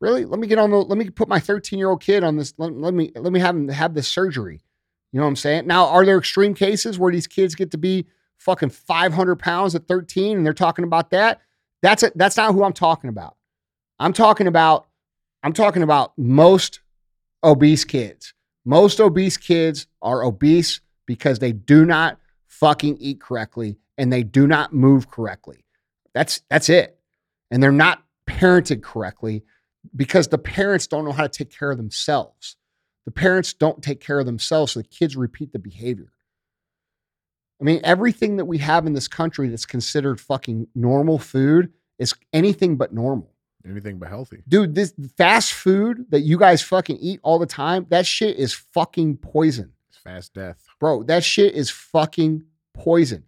[0.00, 0.24] Really?
[0.24, 2.94] Let me get on the let me put my 13-year-old kid on this let, let
[2.94, 4.62] me let me have him have this surgery."
[5.12, 5.66] You know what I'm saying?
[5.66, 8.06] Now, are there extreme cases where these kids get to be
[8.38, 11.40] fucking 500 pounds at 13 and they're talking about that?
[11.82, 12.16] That's it.
[12.16, 13.36] That's not who I'm talking about.
[13.98, 14.86] I'm talking about
[15.42, 16.80] I'm talking about most
[17.42, 18.34] obese kids.
[18.64, 24.46] Most obese kids are obese because they do not fucking eat correctly and they do
[24.46, 25.64] not move correctly.
[26.14, 26.98] That's that's it.
[27.50, 29.44] And they're not parented correctly
[29.94, 32.56] because the parents don't know how to take care of themselves.
[33.04, 36.12] The parents don't take care of themselves, so the kids repeat the behavior.
[37.60, 42.14] I mean, everything that we have in this country that's considered fucking normal food is
[42.32, 43.31] anything but normal.
[43.68, 44.42] Anything but healthy.
[44.48, 48.52] Dude, this fast food that you guys fucking eat all the time, that shit is
[48.52, 49.72] fucking poison.
[49.88, 50.64] It's fast death.
[50.80, 52.44] Bro, that shit is fucking
[52.74, 53.24] poison.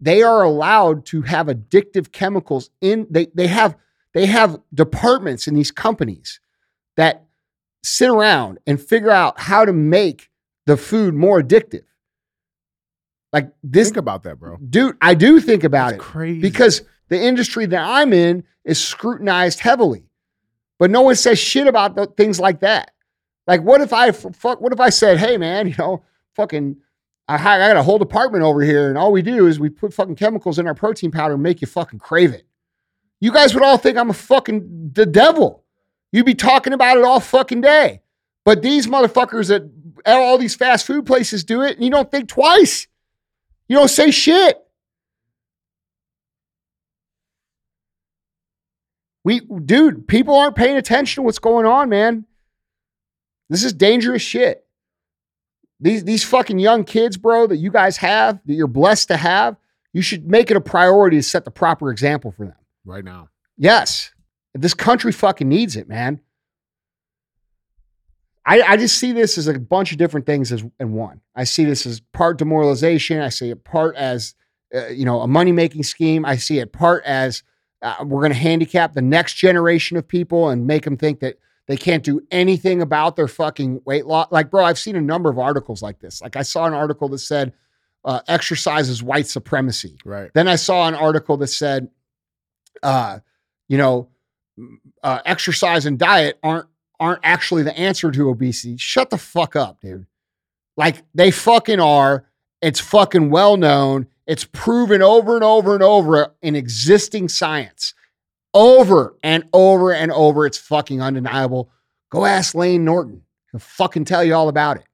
[0.00, 3.76] They are allowed to have addictive chemicals in they they have
[4.14, 6.40] they have departments in these companies
[6.96, 7.24] that
[7.82, 10.30] sit around and figure out how to make
[10.66, 11.84] the food more addictive.
[13.32, 14.56] Like this Think about that, bro.
[14.56, 16.40] dude, I do think about That's it crazy.
[16.40, 20.08] because the industry that I'm in is scrutinized heavily.
[20.78, 22.92] But no one says shit about the, things like that.
[23.46, 24.60] Like, what if I fuck?
[24.60, 26.02] What if I said, "Hey, man, you know,
[26.34, 26.76] fucking,
[27.28, 29.94] I, I got a whole department over here, and all we do is we put
[29.94, 32.46] fucking chemicals in our protein powder and make you fucking crave it."
[33.20, 35.64] You guys would all think I'm a fucking the devil.
[36.12, 38.02] You'd be talking about it all fucking day.
[38.44, 39.68] But these motherfuckers that
[40.06, 42.86] all these fast food places do it, and you don't think twice.
[43.68, 44.65] You don't say shit.
[49.26, 52.26] We, dude, people aren't paying attention to what's going on, man.
[53.50, 54.64] This is dangerous shit.
[55.80, 59.56] These these fucking young kids, bro, that you guys have, that you're blessed to have,
[59.92, 62.54] you should make it a priority to set the proper example for them.
[62.84, 63.28] right now.
[63.58, 64.12] Yes,
[64.54, 66.20] this country fucking needs it, man.
[68.44, 71.20] I, I just see this as a bunch of different things as in one.
[71.34, 73.20] I see this as part demoralization.
[73.20, 74.36] I see it part as
[74.72, 76.24] uh, you know a money making scheme.
[76.24, 77.42] I see it part as
[77.86, 81.38] uh, we're going to handicap the next generation of people and make them think that
[81.68, 84.26] they can't do anything about their fucking weight loss.
[84.32, 86.20] Like, bro, I've seen a number of articles like this.
[86.20, 87.52] Like, I saw an article that said
[88.04, 89.98] uh, exercise is white supremacy.
[90.04, 90.32] Right.
[90.34, 91.88] Then I saw an article that said,
[92.82, 93.20] uh,
[93.68, 94.08] you know,
[95.04, 96.66] uh, exercise and diet aren't
[96.98, 98.76] aren't actually the answer to obesity.
[98.78, 100.06] Shut the fuck up, dude.
[100.76, 102.26] Like they fucking are.
[102.62, 104.06] It's fucking well known.
[104.26, 107.94] It's proven over and over and over in existing science.
[108.52, 110.46] Over and over and over.
[110.46, 111.70] It's fucking undeniable.
[112.10, 113.22] Go ask Layne Norton.
[113.52, 114.84] He'll fucking tell you all about it.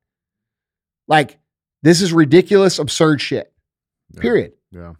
[1.08, 1.38] Like,
[1.82, 3.52] this is ridiculous, absurd shit.
[4.12, 4.20] Yeah.
[4.20, 4.52] Period.
[4.70, 4.92] Yeah.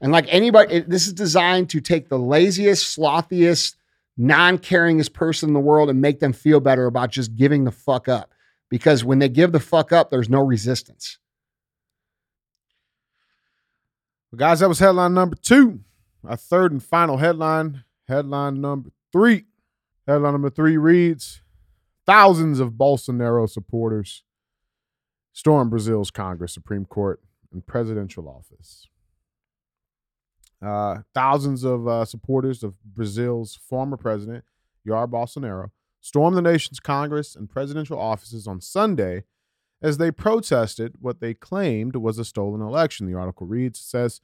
[0.00, 3.74] And like anybody, it, this is designed to take the laziest, slothiest,
[4.16, 7.70] non caringest person in the world and make them feel better about just giving the
[7.70, 8.32] fuck up.
[8.70, 11.18] Because when they give the fuck up, there's no resistance.
[14.30, 15.80] Well, guys, that was headline number two.
[16.24, 17.84] Our third and final headline.
[18.06, 19.46] Headline number three.
[20.06, 21.42] Headline number three reads
[22.06, 24.22] Thousands of Bolsonaro supporters
[25.32, 27.20] storm Brazil's Congress, Supreme Court,
[27.52, 28.88] and presidential office.
[30.62, 34.44] Uh, thousands of uh, supporters of Brazil's former president,
[34.86, 39.24] Jair Bolsonaro, stormed the nation's Congress and presidential offices on Sunday
[39.82, 43.06] as they protested what they claimed was a stolen election.
[43.06, 44.20] The article reads, it says,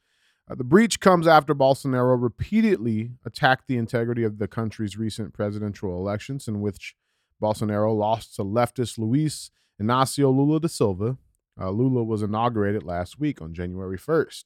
[0.49, 5.97] uh, the breach comes after Bolsonaro repeatedly attacked the integrity of the country's recent presidential
[5.97, 6.95] elections, in which
[7.41, 11.17] Bolsonaro lost to leftist Luis Inacio Lula da Silva.
[11.59, 14.45] Uh, Lula was inaugurated last week on January 1st.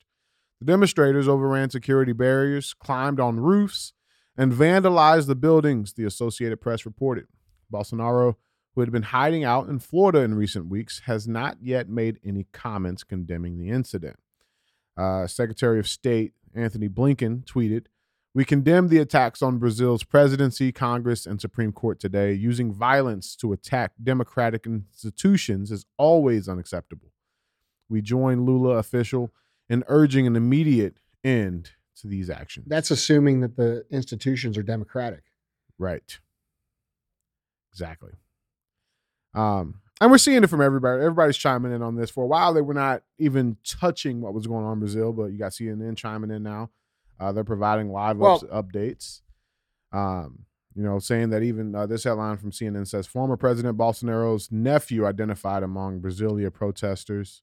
[0.59, 3.93] The demonstrators overran security barriers, climbed on roofs,
[4.37, 7.27] and vandalized the buildings, the Associated Press reported.
[7.71, 8.35] Bolsonaro,
[8.73, 12.45] who had been hiding out in Florida in recent weeks, has not yet made any
[12.51, 14.17] comments condemning the incident.
[14.97, 17.85] Uh, Secretary of State Antony Blinken tweeted,
[18.33, 22.33] We condemn the attacks on Brazil's presidency, Congress, and Supreme Court today.
[22.33, 27.11] Using violence to attack democratic institutions is always unacceptable.
[27.89, 29.33] We join Lula official
[29.69, 32.67] in urging an immediate end to these actions.
[32.69, 35.23] That's assuming that the institutions are democratic.
[35.77, 36.19] Right.
[37.71, 38.11] Exactly.
[39.33, 41.01] Um, and we're seeing it from everybody.
[41.01, 42.09] Everybody's chiming in on this.
[42.09, 45.25] For a while, they were not even touching what was going on in Brazil, but
[45.25, 46.71] you got CNN chiming in now.
[47.19, 49.21] Uh, they're providing live Well- ups- updates.
[49.91, 54.49] Um, you know, saying that even uh, this headline from CNN says former President Bolsonaro's
[54.51, 57.41] nephew identified among Brasilia protesters.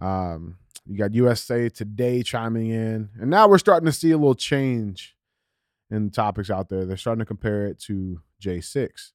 [0.00, 4.34] Um, you got USA Today chiming in, and now we're starting to see a little
[4.36, 5.16] change
[5.90, 6.84] in topics out there.
[6.84, 9.10] They're starting to compare it to J6.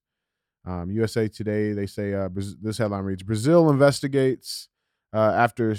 [0.66, 2.30] Um, USA Today, they say uh,
[2.62, 4.68] this headline reads Brazil investigates
[5.14, 5.76] uh, after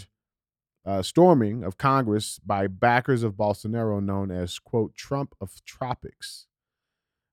[0.86, 6.46] uh, storming of Congress by backers of Bolsonaro, known as, quote, Trump of Tropics,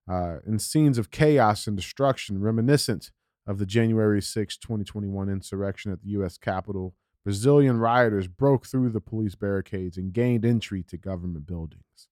[0.08, 3.10] uh, in scenes of chaos and destruction reminiscent
[3.46, 6.36] of the January 6, 2021 insurrection at the U.S.
[6.36, 6.94] Capitol.
[7.24, 12.08] Brazilian rioters broke through the police barricades and gained entry to government buildings.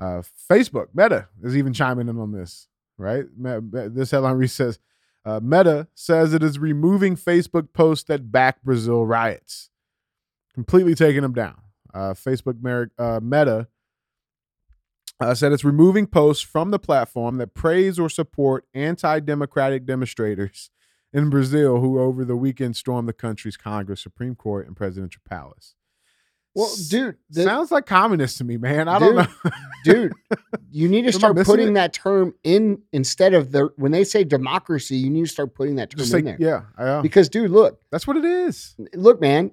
[0.00, 2.68] Uh, Facebook, Meta, is even chiming in on this,
[2.98, 3.24] right?
[3.36, 4.78] This headline reads says
[5.24, 9.70] uh, Meta says it is removing Facebook posts that back Brazil riots,
[10.54, 11.60] completely taking them down.
[11.92, 13.68] Uh, Facebook Mer- uh, Meta
[15.20, 20.70] uh, said it's removing posts from the platform that praise or support anti democratic demonstrators
[21.12, 25.74] in Brazil who over the weekend stormed the country's Congress, Supreme Court, and presidential palace.
[26.54, 28.88] Well, dude, the- Sounds like communist to me, man.
[28.88, 29.26] I don't know.
[29.84, 30.12] dude,
[30.70, 31.74] you need to start putting it?
[31.74, 35.76] that term in instead of the when they say democracy, you need to start putting
[35.76, 36.64] that term Just in like, there.
[36.78, 37.00] yeah, yeah.
[37.00, 38.74] Because, dude, look, That's what it is.
[38.94, 39.52] look, man,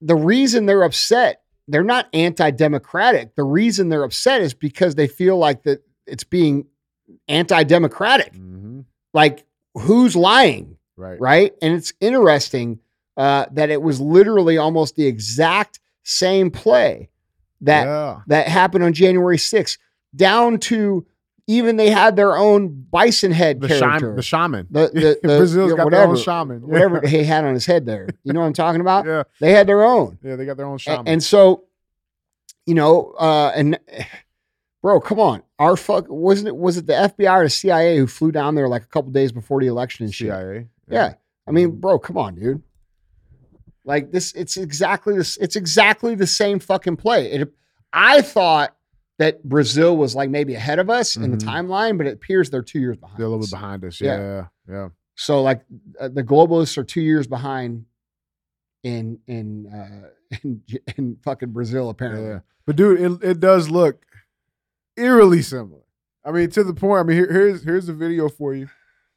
[0.00, 3.36] the reason they're upset, they're not anti-democratic.
[3.36, 6.66] The reason they're upset is because they feel like that it's being
[7.28, 8.34] anti-democratic.
[8.34, 8.80] hmm
[9.14, 10.76] Like, who's lying?
[10.96, 11.20] Right.
[11.20, 11.52] right?
[11.62, 12.80] And it's interesting
[13.16, 17.10] uh, that it was literally almost the exact same play
[17.60, 18.20] that yeah.
[18.26, 19.78] that happened on January 6th,
[20.14, 21.06] down to
[21.46, 23.98] even they had their own bison head The, character.
[23.98, 24.66] shaman, the shaman.
[24.70, 26.60] The- the- the- Brazil's yeah, got their own shaman.
[26.60, 26.66] Yeah.
[26.72, 28.08] Whatever he had on his head there.
[28.24, 29.06] You know what I'm talking about?
[29.06, 29.24] Yeah.
[29.40, 30.18] They had their own.
[30.22, 31.08] Yeah, they got their own shaman.
[31.08, 31.64] And, so,
[32.66, 33.78] you know, uh, and
[34.82, 35.42] bro, come on.
[35.58, 38.68] Our fuck wasn't it was it the FBI or the CIA who flew down there
[38.68, 40.28] like a couple days before the election and shit?
[40.28, 40.68] CIA.
[40.88, 41.14] Yeah.
[41.46, 42.62] I mean, bro, come on, dude.
[43.84, 45.36] Like this, it's exactly this.
[45.38, 47.30] It's exactly the same fucking play.
[47.32, 47.52] It,
[47.92, 48.76] I thought
[49.18, 51.42] that Brazil was like maybe ahead of us in the Mhm.
[51.48, 53.18] timeline, but it appears they're two years behind.
[53.18, 53.50] They're a little us.
[53.50, 54.00] bit behind us.
[54.00, 54.18] Yeah.
[54.18, 54.46] Yeah.
[54.68, 54.88] Yeah.
[55.16, 55.62] So like
[56.00, 57.84] uh, the globalists are two years behind
[58.84, 60.08] in in uh,
[60.42, 60.62] in,
[60.96, 62.28] in fucking Brazil apparently.
[62.28, 62.40] Yeah.
[62.66, 64.04] But dude, it, it does look
[64.96, 65.80] eerily similar.
[66.24, 67.00] I mean, to the point.
[67.00, 68.68] I mean, here, here's here's a video for you.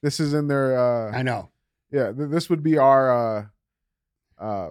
[0.01, 1.49] This is in their uh I know.
[1.91, 3.51] yeah, th- this would be our
[4.39, 4.69] uh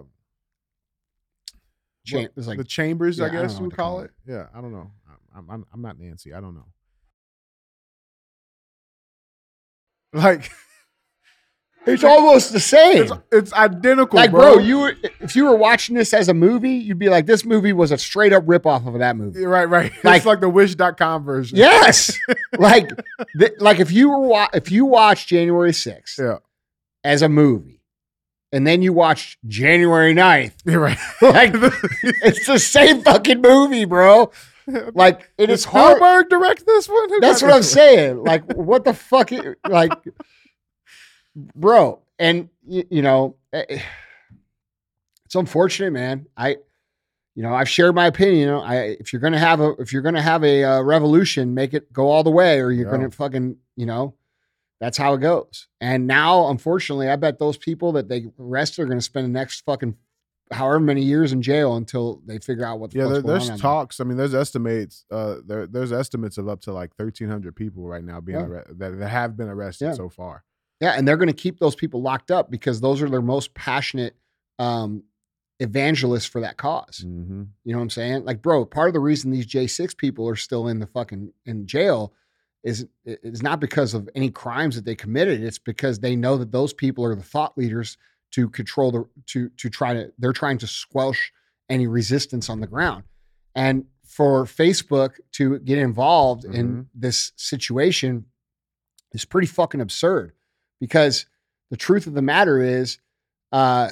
[2.07, 4.11] Cha- what- it's like the chambers, Yeah, I guess would call call it.
[4.27, 4.91] Yeah, I don't know.
[5.37, 6.33] I'm, I'm, I'm not Nancy.
[6.35, 6.67] I don't know.
[10.13, 10.51] Like
[11.87, 13.03] It's almost the same.
[13.03, 14.55] it's, it's identical, like, bro.
[14.55, 17.45] bro, you were, if you were watching this as a movie, you'd be like, this
[17.45, 19.45] movie was a straight up ripoff of that movie.
[19.45, 19.93] Right, right.
[20.03, 21.59] Like- it's like the Wish.com version.
[21.59, 22.19] Yes,
[22.59, 22.89] like,
[23.39, 26.39] th- like if you were wa- if you watched January 6th Yeah.
[27.03, 27.83] as a movie,
[28.55, 30.99] and then you watched January 9th, You're right.
[31.23, 31.53] like
[32.23, 34.31] it's the same fucking movie, bro.
[34.95, 36.29] Like it Did is hard.
[36.31, 37.11] Direct this one?
[37.11, 38.25] Who That's what I'm saying.
[38.25, 39.31] Like, what the fuck?
[39.31, 39.93] i- Like,
[41.55, 43.81] bro, and y- you know, eh,
[45.27, 46.27] it's unfortunate, man.
[46.37, 46.57] I,
[47.35, 48.39] you know, I've shared my opinion.
[48.39, 51.53] You know, I if you're gonna have a if you're gonna have a uh, revolution,
[51.55, 52.91] make it go all the way, or you're Yeah.
[52.97, 54.15] gonna fucking, you know,
[54.85, 55.69] that's how it goes.
[55.81, 59.61] And now, unfortunately, I bet those people that they arrested are gonna spend the next
[59.63, 59.97] fucking
[60.53, 63.33] however many years in jail until they figure out what the Yeah, fuck's there, going
[63.33, 63.53] there's on.
[63.55, 63.63] out there.
[63.63, 64.01] talks.
[64.01, 65.05] I mean, there's estimates.
[65.11, 68.45] Uh, there, there's estimates of up to like 1,300 people right now being Yeah.
[68.47, 69.93] arre- that, that have been arrested Yeah.
[69.95, 70.45] so far.
[70.81, 73.55] Yeah, and they're going to keep those people locked up because those are their most
[73.55, 74.17] passionate
[74.59, 75.05] um,
[75.61, 77.43] evangelists for that because Mm-hmm.
[77.65, 78.25] You know what I'm saying?
[78.25, 81.67] Like, bro, part of the reason these J6 people are still in the fucking in
[81.67, 82.13] jail
[82.65, 85.43] is is not because of any crimes that they committed.
[85.43, 87.97] It's because they know that those people are the thought leaders
[88.33, 91.33] to control the to to try to they're trying to squelch
[91.69, 93.05] any resistance on the ground.
[93.55, 98.27] And for Facebook to get involved in this situation
[99.13, 100.33] is pretty fucking absurd
[100.81, 101.27] because
[101.71, 102.99] the truth of the matter is
[103.53, 103.91] uh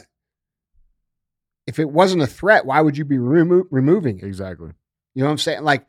[1.67, 4.25] if it wasn't a threat, why would you be remo- removing it?
[4.25, 4.73] Exactly.
[5.15, 5.63] You know what I'm saying?
[5.63, 5.87] Like,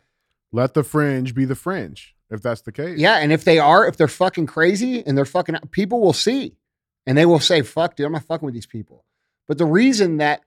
[0.51, 2.97] Let the fringe be the fringe, if that's the case.
[2.97, 6.57] yeah, and if they are, if they're fucking crazy and they're fucking, people will see
[7.05, 9.05] and they will say, fuck, dude, I'm not fucking with these people.
[9.47, 10.41] But the reason that,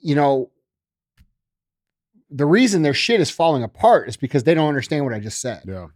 [0.00, 0.50] you know,
[2.30, 5.40] the reason their shit is falling apart is because they don't understand what I just
[5.40, 5.62] said.
[5.66, 5.86] Yeah.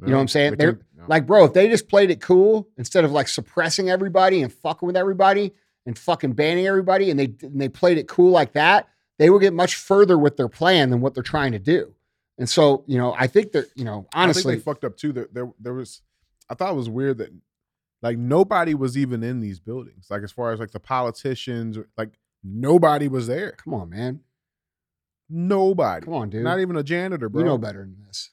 [0.00, 0.50] You know what I'm saying?
[0.52, 1.04] They They're- yeah.
[1.08, 4.86] Like, bro, if they just played it cool instead of like suppressing everybody and fucking
[4.86, 5.52] with everybody
[5.86, 8.88] and fucking banning everybody, and they and they played it cool like that,
[9.18, 11.94] they will get much further with their plan than what they're trying to do.
[12.38, 14.96] And so, you know, I think that, you know, I honestly, think they fucked up
[14.96, 15.12] too.
[15.12, 16.02] There, there, there was.
[16.48, 17.30] I thought it was weird that,
[18.02, 20.06] like, nobody was even in these buildings.
[20.10, 23.52] Like, as far as like the politicians, like nobody was there.
[23.52, 24.20] come on, man.
[25.28, 26.04] Nobody.
[26.04, 26.44] Come on, dude.
[26.44, 27.40] Not even a janitor, bro.
[27.40, 28.30] you know better than this.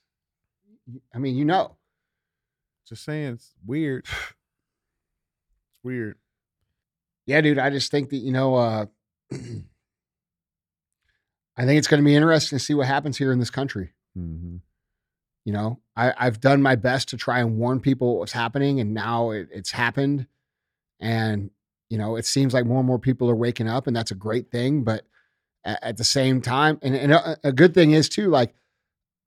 [1.13, 1.77] I mean, you know.
[2.87, 4.05] Just saying, it's weird.
[5.71, 6.17] it's weird.
[7.25, 7.57] Yeah, dude.
[7.57, 8.85] I just think that, you know, uh
[11.55, 13.93] I think it's going to be interesting to see what happens here in this country.
[14.17, 14.57] Mm-hmm.
[15.45, 18.93] You know, I, I've done my best to try and warn people what's happening, and
[18.93, 20.27] now it, it's happened.
[20.99, 21.51] And,
[21.89, 24.15] you know, it seems like more and more people are waking up, and that's a
[24.15, 24.83] great thing.
[24.83, 25.05] But
[25.65, 28.55] at, at the same time, and, and a, a good thing is too, like,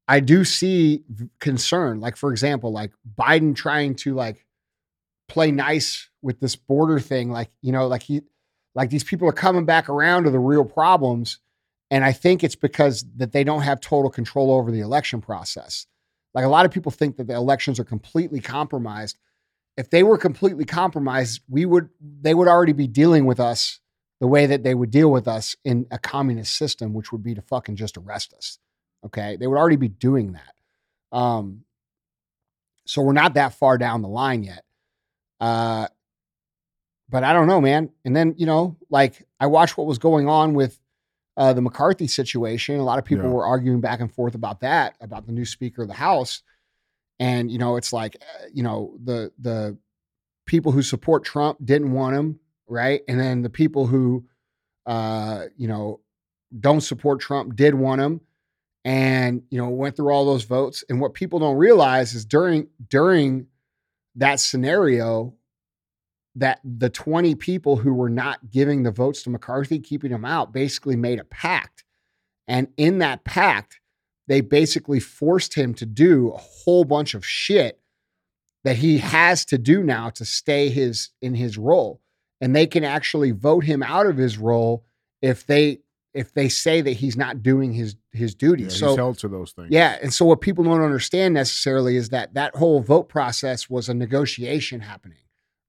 [0.08, 1.04] I do see
[1.40, 2.00] concern.
[2.00, 4.46] Like, for example, like Biden trying to like
[5.28, 7.30] play nice with this border thing.
[7.30, 8.22] Like, you know, like he,
[8.74, 11.40] like these people are coming back around to the real problems.
[11.90, 15.86] And I think it's because that they don't have total control over the election process.
[16.34, 19.18] Like a lot of people think that the elections are completely compromised.
[19.76, 23.80] If they were completely compromised, we would they would already be dealing with us
[24.20, 27.34] the way that they would deal with us in a communist system, which would be
[27.34, 28.58] to fucking just arrest us.
[29.04, 29.36] Okay.
[29.36, 31.16] They would already be doing that.
[31.16, 31.64] Um,
[32.86, 34.64] so we're not that far down the line yet.
[35.40, 35.88] Uh,
[37.08, 37.90] but I don't know, man.
[38.04, 40.78] And then, you know, like I watched what was going on with
[41.36, 42.78] uh, the McCarthy situation.
[42.78, 43.32] A lot of people Yeah.
[43.32, 46.42] were arguing back and forth about that, about the new Speaker of the House.
[47.18, 49.76] And you know, it's like, uh, you know, the the
[50.46, 53.02] people who support Trump didn't want him, right?
[53.08, 54.26] And then the people who,
[54.86, 56.00] uh, you know,
[56.60, 58.20] don't support Trump did want him,
[58.84, 60.84] and you know, went through all those votes.
[60.88, 63.46] And what people don't realize is during during
[64.14, 65.34] that scenario,
[66.36, 70.52] that the 20 people who were not giving the votes to McCarthy, keeping him out,
[70.52, 71.84] basically made a pact.
[72.46, 73.80] And in that pact,
[74.28, 77.80] they basically forced him to do a whole bunch of shit
[78.64, 82.00] that he has to do now to stay his in his role.
[82.40, 84.84] And they can actually vote him out of his role
[85.22, 85.78] if they
[86.12, 88.64] if they say that he's not doing his his Yeah, duty.
[88.64, 89.68] he's so held to those things.
[89.70, 93.88] yeah, and so what people don't understand necessarily is that that whole vote process was
[93.88, 95.18] a negotiation happening,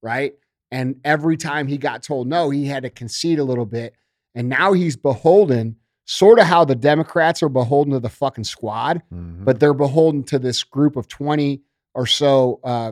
[0.01, 0.33] right?
[0.71, 3.95] And every time he got told no, he had to concede a little bit,
[4.35, 9.01] and now he's beholden, sort of how the Democrats are beholden to the fucking squad,
[9.13, 9.45] Mhm.
[9.45, 11.61] but they're beholden to this group of twenty
[11.93, 12.91] or so uh,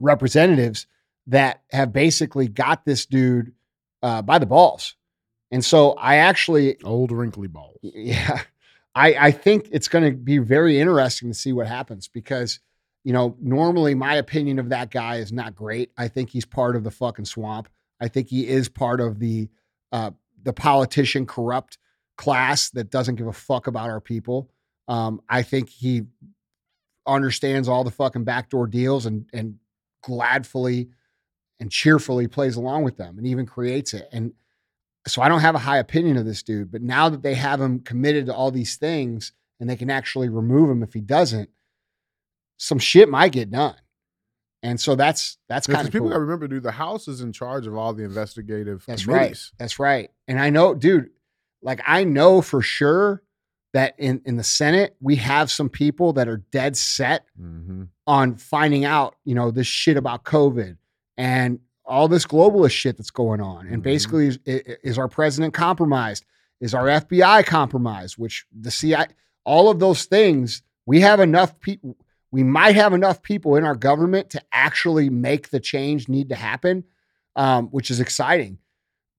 [0.00, 0.86] representatives
[1.26, 3.52] that have basically got this dude
[4.02, 4.96] uh, by the balls.
[5.50, 7.78] And so I actually old wrinkly balls.
[7.82, 8.40] yeah.
[8.94, 12.58] I, I think it's going to be very interesting to see what happens because,
[13.04, 15.90] you know, normally my opinion of that guy is not great.
[15.96, 17.68] I think he's part of the fucking swamp.
[18.00, 19.48] I think he is part of the
[19.90, 21.78] uh, the politician corrupt
[22.16, 24.50] class that doesn't give a fuck about our people.
[24.88, 26.02] Um, I think he
[27.06, 29.56] understands all the fucking backdoor deals and and
[30.04, 30.88] gladfully
[31.60, 34.08] and cheerfully plays along with them and even creates it.
[34.12, 34.32] And
[35.06, 37.60] so I don't have a high opinion of this dude, but now that they have
[37.60, 41.50] him committed to all these things and they can actually remove him if he doesn't,
[42.62, 43.74] some shit might get done.
[44.62, 46.10] And so that's that's kind of people cool.
[46.10, 49.36] got to remember, dude, the House is in charge of all the investigative That's right.
[49.58, 50.10] That's right.
[50.28, 51.10] And I know, dude,
[51.62, 53.22] like I know for sure
[53.72, 58.36] that in in the Senate we have some people that are dead set hmm on
[58.36, 60.76] finding out, you know, this shit about COVID
[61.16, 63.66] and all this globalist shit that's going on.
[63.68, 63.84] And Mhm.
[63.84, 66.24] basically, is, is our president compromised?
[66.60, 68.18] Is our FBI compromised?
[68.18, 69.06] Which the CIA,
[69.44, 71.96] all of those things, we have enough people.
[72.32, 76.34] We might have enough people in our government to actually make the change need to
[76.34, 76.84] happen,
[77.36, 78.58] um, which is exciting.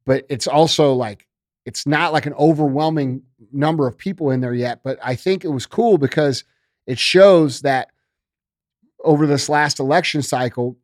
[0.05, 1.27] But it's also like
[1.65, 4.81] it's not like an overwhelming number of people in there yet.
[4.83, 6.43] But I think it was cool because
[6.87, 7.89] it shows that
[9.03, 10.77] over this last election cycle,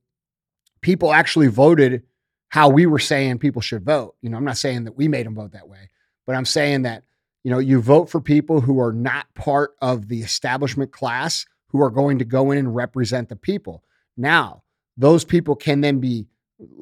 [0.82, 2.04] people actually voted
[2.50, 4.16] how we were saying people should vote.
[4.22, 5.90] You know, I'm not saying that we made them vote that way,
[6.26, 7.04] but I'm saying that,
[7.44, 11.82] you know, you vote for people who are not part of the establishment class who
[11.82, 13.84] are going to go in and represent the people.
[14.18, 14.64] Now,
[14.98, 16.26] those people can then be,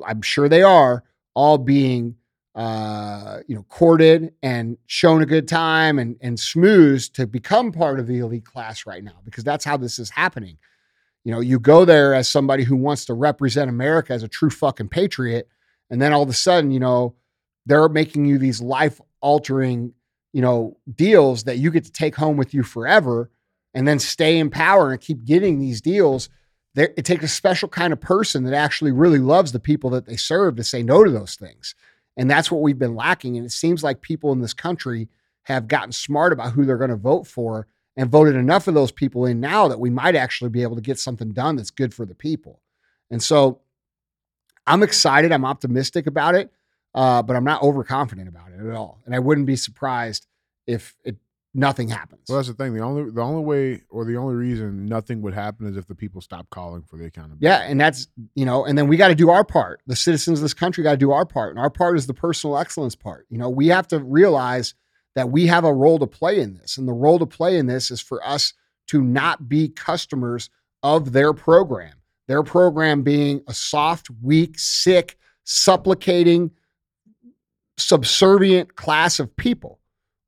[0.06, 1.04] I'm sure they are,
[1.36, 2.16] all being
[2.58, 8.00] uh, you know, courted and shown a good time and and smoothed to become part
[8.00, 10.58] of the elite class right now because that's how this is happening.
[11.24, 14.50] You know, you go there as somebody who wants to represent America as a true
[14.50, 15.48] fucking patriot,
[15.92, 17.14] and then all of a sudden, you know,
[17.68, 19.94] they're making you these life altering,
[20.34, 23.30] you know, deals that you get to take home with you forever
[23.78, 26.30] and then stay in power and keep getting these deals.
[26.74, 30.16] It takes a special kind of person that actually really loves the people that they
[30.16, 31.76] serve to say no to those things.
[32.18, 33.38] And that's what we've been lacking.
[33.38, 35.10] And it seems like people in this country
[35.44, 38.92] have gotten smart about who they're going to vote for and voted enough of those
[38.92, 41.94] people in now that we might actually be able to get something done that's good
[41.94, 42.64] for the people.
[43.12, 43.60] And so
[44.66, 45.32] I'm excited.
[45.32, 46.52] I'm optimistic about it,
[46.96, 48.98] uh, but I'm not overconfident about it at all.
[49.06, 50.26] And I wouldn't be surprised
[50.66, 51.18] if it
[51.58, 52.22] nothing happens.
[52.30, 52.74] Well, that's the thing.
[52.74, 55.96] The only the only way or the only reason nothing would happen is if the
[55.96, 57.46] people stop calling for the accountability.
[57.46, 59.82] Yeah, and that's you know, and then we got to do our part.
[59.88, 62.14] The citizens of this country got to do our part, and our part is the
[62.14, 63.26] personal excellence part.
[63.30, 64.76] You know, we have to realize
[65.16, 67.66] that we have a role to play in this, and the role to play in
[67.66, 68.54] this is for us
[68.88, 70.50] to not be customers
[70.84, 71.96] of their program.
[72.28, 76.52] Their program being a soft, weak, sick, supplicating,
[77.78, 79.80] subservient class of people.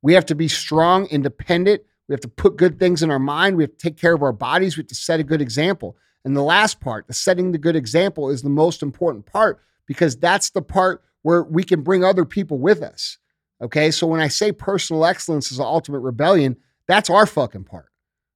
[0.02, 1.82] We have to be strong, independent.
[2.08, 3.56] We have to put good things in our mind.
[3.56, 4.78] We have to take care of our bodies.
[4.78, 5.98] We have to set a good example.
[6.26, 10.18] And the last part, the setting the good example, is the most important part because
[10.18, 13.18] that's the part where we can bring other people with us.
[13.62, 13.92] Okay.
[13.92, 17.92] So when I say personal excellence is the ultimate rebellion, that's our fucking part.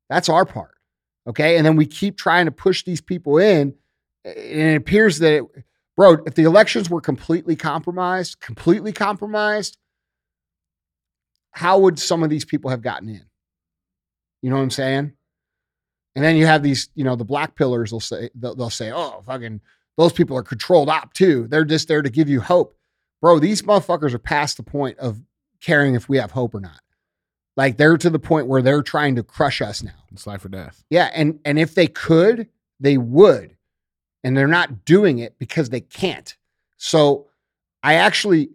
[0.09, 0.76] That's our part.
[1.28, 1.57] Okay.
[1.57, 3.74] And then we keep trying to push these people in.
[4.26, 5.43] And it appears that, it,
[5.95, 9.78] bro, if the elections were completely compromised, completely compromised,
[11.54, 13.24] how would some of these people have gotten in?
[14.41, 15.14] You know what I'm saying?
[16.16, 18.91] And then you have these, you know, the black pillars will say, they'll, they'll say,
[18.91, 19.62] oh, fucking,
[19.97, 21.47] those people are controlled op too.
[21.47, 22.76] They're just there to give you hope.
[23.22, 25.22] Bro, these motherfuckers are past the point of
[25.62, 26.82] caring if we have hope or not.
[27.56, 29.91] Like they're to the point where they're trying to crush us now.
[30.12, 30.84] It's life or death.
[30.89, 32.47] Yeah, and and if they could,
[32.80, 33.56] they would.
[34.24, 36.36] And they're not doing it because they can't.
[36.78, 37.28] So
[37.84, 38.49] I actually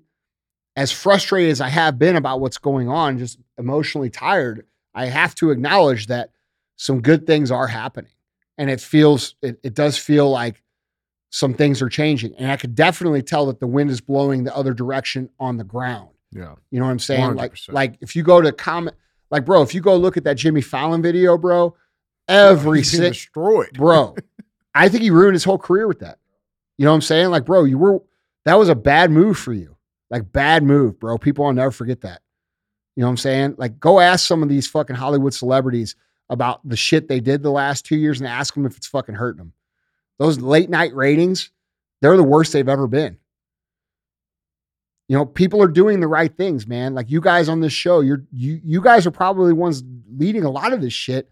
[0.79, 4.65] as frustrated as I have been about what's going on, just emotionally tired,
[4.95, 6.31] I have to acknowledge that
[6.77, 8.13] some good things are happening.
[8.57, 10.63] And it feels it, it does feel like
[11.31, 12.37] some things are changing.
[12.37, 15.65] And I could definitely tell that the wind is blowing the other direction on the
[15.65, 16.11] ground.
[16.31, 16.55] Yeah.
[16.71, 17.35] You know what I'm saying?
[17.35, 17.73] Like, 100%.
[17.73, 18.97] like if you go to comment,
[19.33, 21.75] like, bro, if you go look at that Jimmy Fallon video, bro,
[22.29, 23.73] every single destroyed.
[23.73, 24.15] bro,
[24.77, 26.21] I think he ruined his whole career with that.
[26.77, 27.31] You know what I'm saying?
[27.31, 28.01] Like, bro, you were
[28.45, 29.75] that was a bad move for you.
[30.11, 31.19] Like, bad move, bro.
[31.19, 32.23] People will never forget that.
[32.97, 33.55] You know what I'm saying?
[33.59, 35.95] Like, go ask some of these fucking Hollywood celebrities
[36.31, 39.15] about the shit they did the last two years and ask them if it's fucking
[39.15, 39.53] hurting them.
[40.19, 41.51] Those late night ratings,
[42.01, 43.19] they're the worst they've ever been.
[45.09, 46.95] You know, people are doing the right things, man.
[46.95, 50.51] Like you guys on this show, you're you you guys are probably ones leading a
[50.51, 51.31] lot of this shit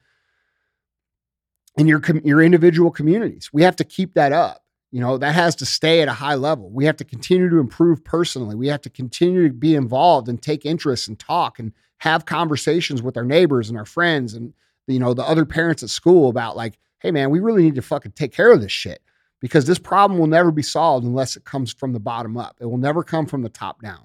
[1.77, 3.51] in your com- your individual communities.
[3.53, 4.63] We have to keep that up.
[4.97, 6.71] You know, that has to stay at a high level.
[6.71, 8.57] We have to continue to improve personally.
[8.57, 13.03] We have to continue to be involved and take interest and talk and have conversations
[13.03, 14.55] with our neighbors and our friends and
[14.87, 17.83] you know the other parents at school about like, hey man, we really need to
[17.83, 19.03] fucking take care of this shit
[19.39, 22.57] because this problem will never be solved unless it comes from the bottom up.
[22.59, 24.05] It will never come from the top down.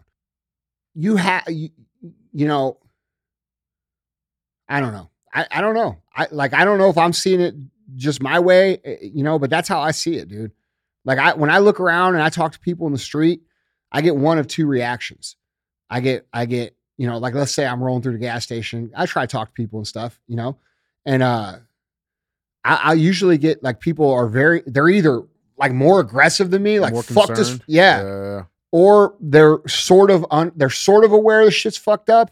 [0.94, 1.70] You have you,
[2.34, 2.80] you know,
[4.68, 5.10] I don't know.
[5.34, 6.02] I, I don't know.
[6.14, 7.56] I like I don't know if I'm seeing it
[7.96, 10.52] just my way, eh, you know, but that's how I see it, dude.
[11.06, 13.42] Like I when I look around and I talk to people in the street,
[13.92, 15.36] I get one of two reactions.
[15.90, 18.92] I get I get, you know, like let's say I'm rolling through the gas station.
[18.96, 20.58] I try to talk to people and stuff, you know,
[21.06, 21.58] and uh
[22.64, 25.24] I, I usually get like people are very they're either
[25.58, 28.44] like more aggressive than me, like fuck this, yeah, Yeah.
[28.72, 32.32] or they're sort of un, they're sort of aware the shit's fucked up,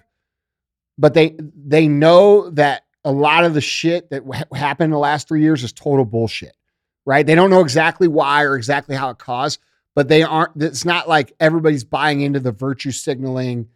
[0.97, 4.97] but they they know that a lot of the shit that ha- happened in the
[4.99, 6.55] last three years is total bullshit,
[7.09, 7.25] right?
[7.25, 9.59] They don't know exactly why or exactly how it caused,
[9.95, 10.61] but they aren't.
[10.61, 13.67] It's not like everybody's buying into the virtue signaling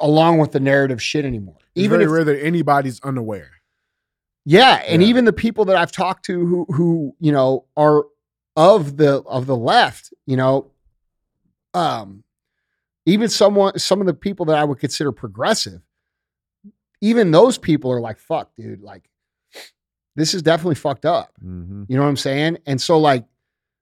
[0.00, 1.58] along with the narrative shit anymore.
[1.74, 3.50] It's Even very if rare that anybody's unaware.
[4.46, 5.08] yeah, and Yeah.
[5.08, 8.04] even the people that I've talked to who who you know are
[8.56, 10.70] of the of the left, you know,
[11.74, 12.24] um,
[13.04, 15.82] even someone some of the people that I would consider progressive,
[17.02, 19.10] even those people are like, "Fuck, dude, like
[20.16, 21.84] this is definitely fucked up." Mm-hmm.
[21.88, 22.58] You know what I'm saying?
[22.66, 23.24] And so like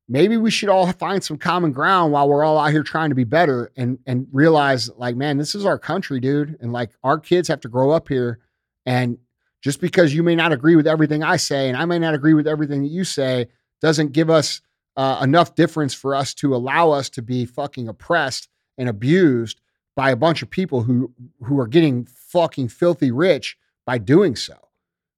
[0.09, 3.15] maybe we should all find some common ground while we're all out here trying to
[3.15, 7.19] be better and and realize like man, this is our country, dude, and like our
[7.19, 8.41] kids have to grow up here
[8.87, 9.19] and
[9.63, 12.35] just because you may not agree with everything I say and I may not agree
[12.35, 13.49] with everything that you say
[13.81, 14.61] doesn't give us
[14.97, 19.61] uh, enough difference for us to allow us to be fucking oppressed and abused
[19.97, 21.13] by a bunch of people who
[21.43, 23.57] who are getting fucking filthy rich
[23.87, 24.55] by doing so.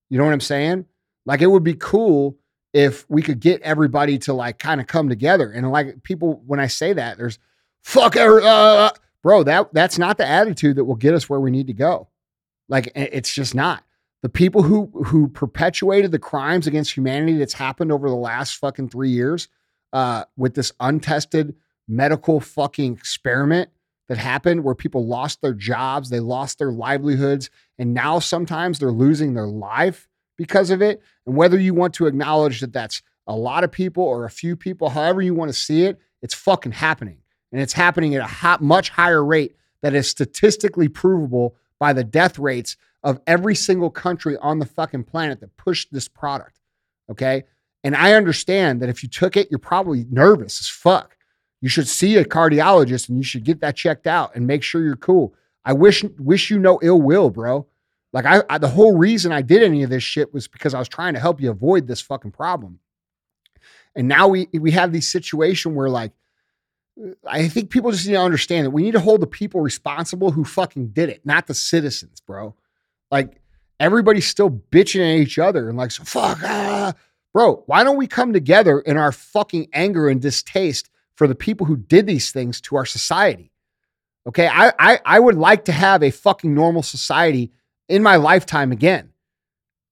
[0.09, 0.87] You know what I'm saying?
[1.27, 2.39] Like it would be cool
[2.73, 6.61] if we could get everybody to like kind of come together and like people when
[6.61, 7.39] I say that there's
[7.83, 8.91] fuck uh,
[9.23, 12.09] bro that that's not the attitude that will get us where we need to go.
[12.69, 13.85] Like it's just not.
[14.23, 18.89] The people who who perpetuated the crimes against humanity that's happened over the last fucking
[18.89, 19.49] 3 years
[19.93, 21.55] uh with this untested
[21.89, 23.71] medical fucking experiment
[24.09, 28.93] that happened where people lost their jobs, they lost their livelihoods, and now sometimes they're
[28.93, 31.03] losing their life because of it.
[31.27, 34.57] And whether you want to acknowledge that that's a lot of people or a few
[34.57, 37.19] people, however you want to see it, it's fucking happening.
[37.53, 42.05] And it's happening at a hot, much higher rate that is statistically provable by the
[42.05, 46.59] death rates of every single country on the fucking planet that pushed this product.
[47.11, 47.45] Okay.
[47.85, 51.17] And I understand that if you took it, you're probably nervous as fuck.
[51.61, 54.83] You should see a cardiologist and you should get that checked out and make sure
[54.83, 55.35] you're cool.
[55.65, 57.67] I wish wish you no ill will, bro.
[58.17, 60.79] Like I, I the whole reason I did any of this shit was because I
[60.79, 62.79] was trying to help you avoid this fucking problem.
[63.95, 66.13] And now we we have these situation where like
[67.27, 70.31] I think people just need to understand that we need to hold the people responsible
[70.31, 72.55] who fucking did it, not the citizens, bro.
[73.11, 73.39] Like
[73.79, 76.95] everybody's still bitching at each other and like, so fuck, ah.
[77.35, 77.65] bro.
[77.67, 81.77] Why don't we come together in our fucking anger and distaste for the people who
[81.77, 83.53] did these things to our society?
[84.27, 87.53] Okay, I I, I would like to have a fucking normal society
[87.89, 89.11] in my lifetime again.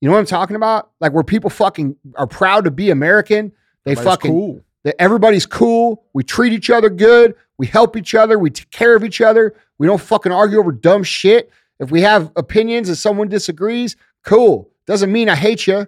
[0.01, 0.91] You know what I'm talking about?
[1.01, 3.53] Like where people fucking are proud to be American.
[3.85, 4.61] They Everybody's fucking cool.
[4.85, 6.05] that everybody's cool.
[6.13, 7.35] We treat each other good.
[7.57, 8.39] We help each other.
[8.39, 9.55] We take care of each other.
[9.79, 11.51] We don't fucking argue over dumb shit.
[11.81, 14.71] If we have opinions and someone disagrees, cool.
[14.87, 15.87] Doesn't mean I hate you.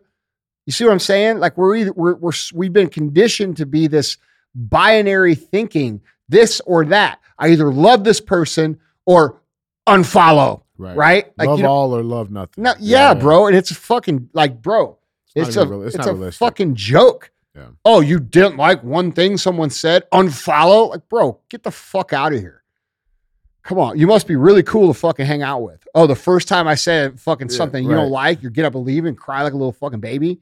[0.64, 1.38] You see what I'm saying?
[1.38, 4.16] Like we're either we're, we're we've been conditioned to be this
[4.54, 7.20] binary thinking, this or that.
[7.38, 9.40] I either love this person or
[9.86, 10.62] unfollow.
[10.78, 10.96] Right.
[10.96, 11.32] Right?
[11.38, 12.64] Like love you know, all or love nothing.
[12.64, 13.46] no, yeah, bro.
[13.46, 14.98] And it's fucking like, bro,
[15.34, 16.38] It's, it's, a real- it's, not a realistic.
[16.38, 17.30] fucking joke.
[17.54, 17.68] Yeah.
[17.84, 20.04] Oh, you didn't like one thing someone said?
[20.12, 20.90] Unfollow?
[20.90, 22.62] Like, bro, get the fuck out of here.
[23.62, 23.98] Come on.
[23.98, 25.86] You must be really cool to fucking hang out with.
[25.94, 27.96] Oh, the first time I said fucking Yeah, something you right.
[27.96, 30.40] don't like, you get up and leave and cry like a little fucking baby.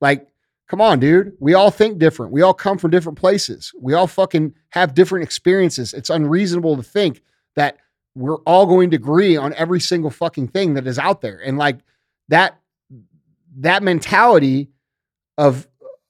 [0.00, 0.26] Like,
[0.66, 1.34] come on, dude.
[1.38, 2.32] We all think different.
[2.32, 3.72] We all come from different places.
[3.80, 5.94] We all fucking have different experiences.
[5.94, 7.22] It's unreasonable to think
[7.54, 7.78] that
[8.14, 11.40] we're all going to agree on every single fucking thing that is out there.
[11.44, 11.78] And like
[12.28, 12.58] that
[13.58, 14.68] that mentality
[15.38, 15.66] of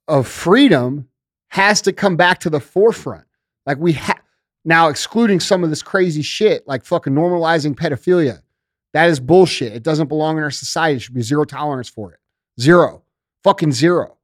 [0.09, 1.09] of freedom
[1.49, 3.25] has to come back to the forefront.
[3.67, 4.21] Like we have
[4.65, 8.43] now excluding some of this crazy shit, like fucking normalizing pedophilia.
[8.93, 9.73] That is bullshit.
[9.73, 10.95] It doesn't belong in our society.
[10.95, 12.21] There should be zero tolerance for it.
[12.61, 13.03] Zero.
[13.43, 14.19] Fucking zero.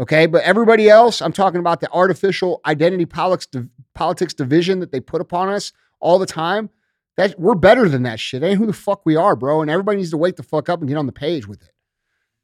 [0.00, 0.26] Okay.
[0.26, 3.48] But everybody else, I'm talking about the artificial identity politics,
[3.94, 6.68] politics division that they put upon us all the time.
[7.16, 8.42] That we're better than that shit.
[8.42, 9.62] Ain't who the fuck we are, bro.
[9.62, 11.72] And everybody needs to wake the fuck up and get on the page with it.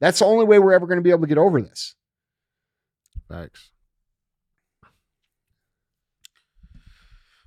[0.01, 1.95] That's the only way we're ever going to be able to get over this.
[3.31, 3.71] Thanks.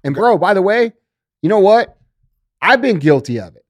[0.04, 0.94] And bro, by the way,
[1.42, 1.98] you know what?
[2.62, 3.66] I've been guilty of it.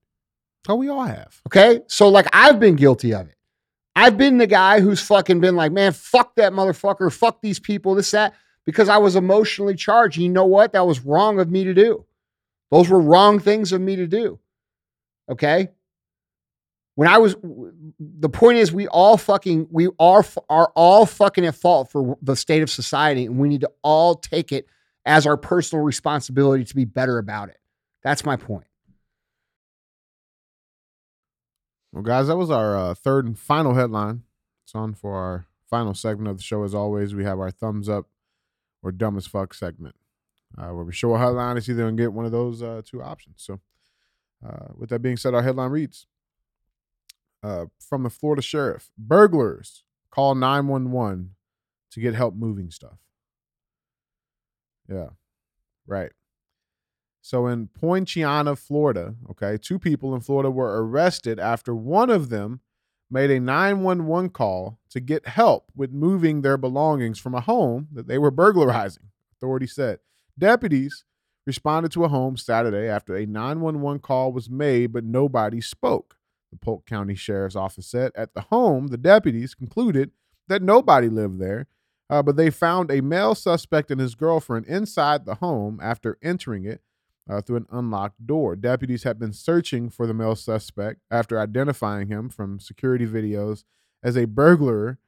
[0.68, 1.40] Oh, we all have.
[1.48, 1.82] Okay.
[1.88, 3.36] So, like, I've been guilty of it.
[3.96, 7.96] I've been the guy who's fucking been like, man, fuck that motherfucker, fuck these people,
[7.96, 8.34] this, that,
[8.66, 10.18] because I was emotionally charged.
[10.18, 10.74] And you know what?
[10.74, 12.06] That was wrong of me to do.
[12.72, 14.40] Those were wrong things of me to do.
[15.30, 15.70] Okay.
[16.96, 17.36] When I was,
[18.00, 22.36] the point is, we all fucking, we are, are all fucking at fault for the
[22.36, 23.26] state of society.
[23.26, 24.68] And we need to all take it
[25.06, 27.58] as our personal responsibility to be better about it.
[28.02, 28.68] That's my point.
[31.92, 34.24] Well, guys, that was our uh, third and final headline.
[34.64, 36.64] It's on for our final segment of the show.
[36.64, 38.08] As always, we have our thumbs up
[38.84, 39.96] or dumb as fuck segment,
[40.58, 41.58] uh, where we show a headline.
[41.58, 43.36] It's either going to get one of those uh, two options.
[43.38, 43.60] So,
[44.46, 46.08] uh, with that being said, our headline reads
[47.44, 51.32] uh, from the Florida sheriff Burglars call 911
[51.92, 52.98] to get help moving stuff.
[54.90, 55.10] Yeah,
[55.88, 56.12] right.
[57.22, 62.60] So in Poinciana, Florida, okay, two people in Florida were arrested after one of them
[63.10, 68.08] made a 911 call to get help with moving their belongings from a home that
[68.08, 70.00] they were burglarizing, authorities said.
[70.38, 71.06] Deputies
[71.46, 76.18] responded to a home Saturday after a 911 call was made, but nobody spoke.
[76.52, 80.12] The Polk County Sheriff's Office said at the home, the deputies concluded
[80.48, 81.68] that nobody lived there,
[82.10, 86.66] uh, but they found a male suspect and his girlfriend inside the home after entering
[86.66, 86.82] it
[87.30, 88.56] uh, through an unlocked door.
[88.56, 93.64] Deputies have been searching for the male suspect after identifying him from security videos
[94.04, 95.00] as a burglar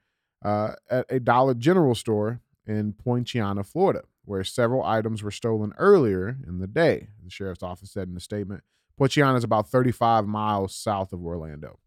[0.44, 6.38] uh, at a Dollar General store in Poinciana, Florida, where several items were stolen earlier
[6.46, 8.64] in the day, the sheriff's office said in a statement.
[8.98, 11.80] Poinciana is about 35 miles south of Orlando.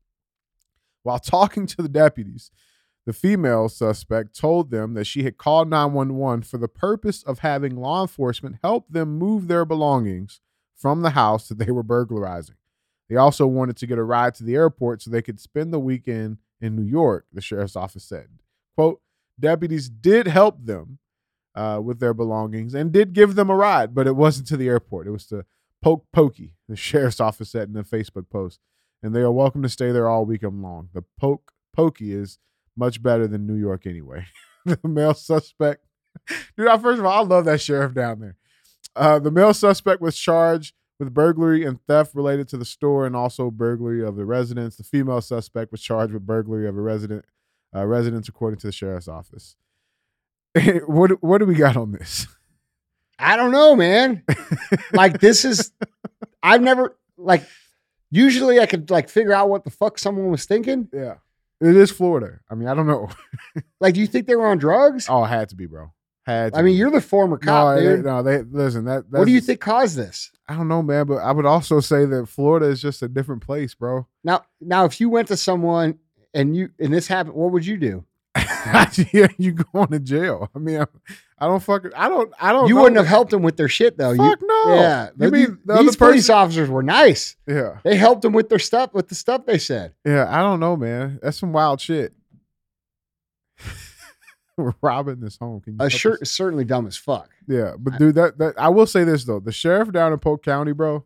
[1.02, 2.50] While talking to the deputies,
[3.06, 7.76] the female suspect told them that she had called 911 for the purpose of having
[7.76, 10.40] law enforcement help them move their belongings
[10.76, 12.56] from the house that they were burglarizing.
[13.08, 15.80] They also wanted to get a ride to the airport so they could spend the
[15.80, 18.28] weekend in New York, the sheriff's office said.
[18.76, 19.00] Quote,
[19.40, 20.98] deputies did help them
[21.54, 24.68] uh, with their belongings and did give them a ride, but it wasn't to the
[24.68, 25.06] airport.
[25.06, 25.44] It was to
[25.82, 28.60] Polk Pokey, the sheriff's office said in a Facebook post.
[29.02, 30.90] And they are welcome to stay there all weekend long.
[30.92, 32.38] The Polk Pokey is
[32.76, 34.26] much better than New York anyway.
[34.66, 35.86] the male suspect,
[36.56, 36.68] dude.
[36.68, 38.36] I, first of all, I love that sheriff down there.
[38.94, 43.16] Uh, the male suspect was charged with burglary and theft related to the store, and
[43.16, 44.76] also burglary of the residence.
[44.76, 47.24] The female suspect was charged with burglary of a resident
[47.74, 49.56] uh, residence, according to the sheriff's office.
[50.86, 52.26] what what do we got on this?
[53.18, 54.24] I don't know, man.
[54.92, 55.72] like this is,
[56.42, 57.44] I've never like.
[58.12, 60.88] Usually, I could like figure out what the fuck someone was thinking.
[60.92, 61.16] Yeah.
[61.60, 62.40] It is Florida.
[62.50, 63.10] I mean, I don't know.
[63.80, 65.06] like, do you think they were on drugs?
[65.08, 65.92] Oh, it had to be, bro.
[66.24, 66.54] Had.
[66.54, 67.98] I mean, you're the former cop, no, dude.
[68.00, 68.86] They, no, they listen.
[68.86, 69.04] That.
[69.10, 70.30] what do you think caused this?
[70.48, 71.06] I don't know, man.
[71.06, 74.06] But I would also say that Florida is just a different place, bro.
[74.24, 75.98] Now, now, if you went to someone
[76.34, 78.04] and you and this happened, what would you do?
[79.12, 80.48] yeah, you going to jail.
[80.54, 80.86] I mean, I,
[81.38, 81.92] I don't fucking.
[81.96, 82.32] I don't.
[82.40, 82.68] I don't.
[82.68, 82.82] You know.
[82.82, 84.14] wouldn't have helped them with their shit, though.
[84.14, 84.74] Fuck you, no.
[84.74, 85.06] Yeah.
[85.06, 87.36] You the, mean the these other police person- officers were nice.
[87.46, 87.78] Yeah.
[87.82, 89.94] They helped them with their stuff, with the stuff they said.
[90.04, 90.26] Yeah.
[90.28, 91.18] I don't know, man.
[91.22, 92.12] That's some wild shit.
[94.56, 95.60] We're robbing this home.
[95.60, 96.28] Can you A help shirt us?
[96.28, 97.30] is certainly dumb as fuck.
[97.48, 100.44] Yeah, but dude, that that I will say this though, the sheriff down in Polk
[100.44, 101.04] County, bro,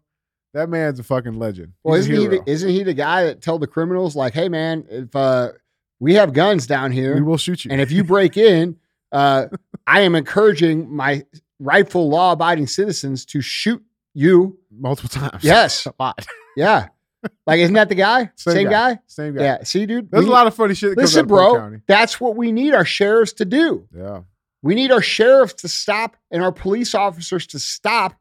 [0.54, 1.72] that man's a fucking legend.
[1.82, 2.38] Well, He's a isn't he?
[2.38, 5.52] The, isn't he the guy that tell the criminals like, "Hey, man, if uh,
[6.00, 7.70] we have guns down here, we will shoot you.
[7.70, 8.76] and if you break in,
[9.12, 9.46] uh,
[9.86, 11.24] I am encouraging my
[11.60, 13.82] rightful law-abiding citizens to shoot
[14.14, 15.44] you." multiple times.
[15.44, 16.26] Yes, a lot.
[16.56, 16.88] yeah.
[17.46, 18.30] Like, isn't that the guy?
[18.36, 18.94] Same Same, guy.
[18.94, 19.00] guy.
[19.06, 19.42] Same guy.
[19.42, 19.62] Yeah.
[19.62, 21.80] See, dude, There's we- a lot of funny shit that Listen, bro, County.
[21.86, 23.88] that's what we need our sheriffs to do.
[23.96, 24.22] Yeah.
[24.62, 28.14] We need our sheriffs to stop and our police officers to stop.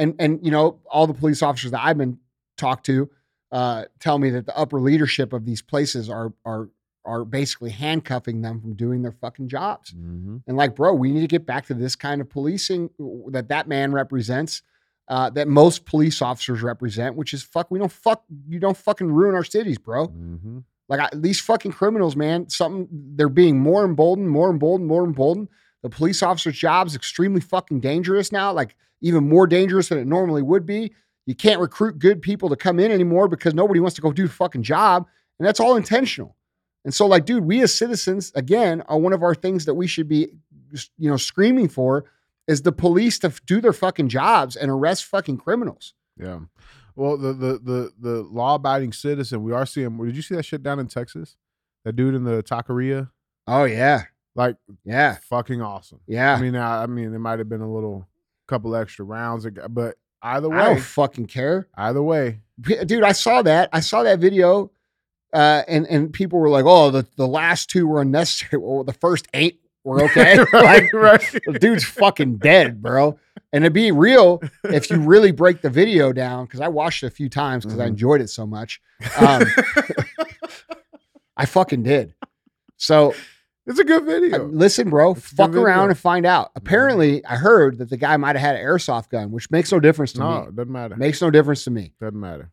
[0.00, 2.18] And and you know, all the police officers that I've been
[2.56, 3.10] talked to
[3.52, 6.70] uh, tell me that the upper leadership of these places are are
[7.04, 9.92] are basically handcuffing them from doing their fucking jobs.
[9.92, 10.38] Mm-hmm.
[10.46, 12.90] And like, bro, we need to get back to this kind of policing
[13.28, 14.62] that that man represents,
[15.08, 17.70] uh, that most police officers represent, which is fuck.
[17.70, 18.24] We don't fuck.
[18.48, 20.08] You don't fucking ruin our cities, bro.
[20.08, 20.58] Mm-hmm.
[20.88, 22.48] Like I, these fucking criminals, man.
[22.48, 25.48] Something they're being more emboldened, more emboldened, more emboldened.
[25.82, 28.52] The police officer's job is extremely fucking dangerous now.
[28.52, 30.92] Like even more dangerous than it normally would be.
[31.26, 34.26] You can't recruit good people to come in anymore because nobody wants to go do
[34.26, 35.06] the fucking job,
[35.38, 36.36] and that's all intentional.
[36.84, 39.86] And so, like, dude, we as citizens, again, are one of our things that we
[39.86, 40.28] should be,
[40.98, 42.06] you know, screaming for
[42.48, 45.94] is the police to f- do their fucking jobs and arrest fucking criminals.
[46.16, 46.40] Yeah.
[46.96, 49.96] Well, the the the the law abiding citizen, we are seeing.
[50.04, 51.36] Did you see that shit down in Texas?
[51.84, 53.10] That dude in the taqueria,
[53.46, 54.04] Oh yeah,
[54.34, 56.00] like yeah, fucking awesome.
[56.06, 56.34] yeah.
[56.34, 58.06] I mean, I, I mean, it might have been a little
[58.48, 61.66] couple extra rounds, but Either way, I don't fucking care.
[61.76, 62.40] either way.
[62.60, 63.70] Dude, I saw that.
[63.72, 64.70] I saw that video.
[65.32, 68.92] Uh, and and people were like, "Oh, the, the last two were unnecessary." Well, the
[68.92, 70.36] first eight were okay.
[70.52, 71.24] like, right.
[71.46, 73.18] the dude's fucking dead, bro.
[73.52, 77.06] And to be real, if you really break the video down, because I watched it
[77.06, 77.90] a few times because I Mhm.
[77.90, 78.80] enjoyed it so much,
[79.18, 79.44] um,
[81.36, 82.14] I fucking did.
[82.76, 83.14] So
[83.66, 84.46] it's a good uh, video.
[84.46, 86.50] listen, bro, It's fuck around and find out.
[86.56, 89.80] Apparently, I heard that the guy might have had an airsoft gun, which makes no
[89.80, 90.46] difference to no, me.
[90.48, 90.96] it doesn't matter.
[90.96, 91.92] Makes no difference to me.
[92.00, 92.50] doesn't matter.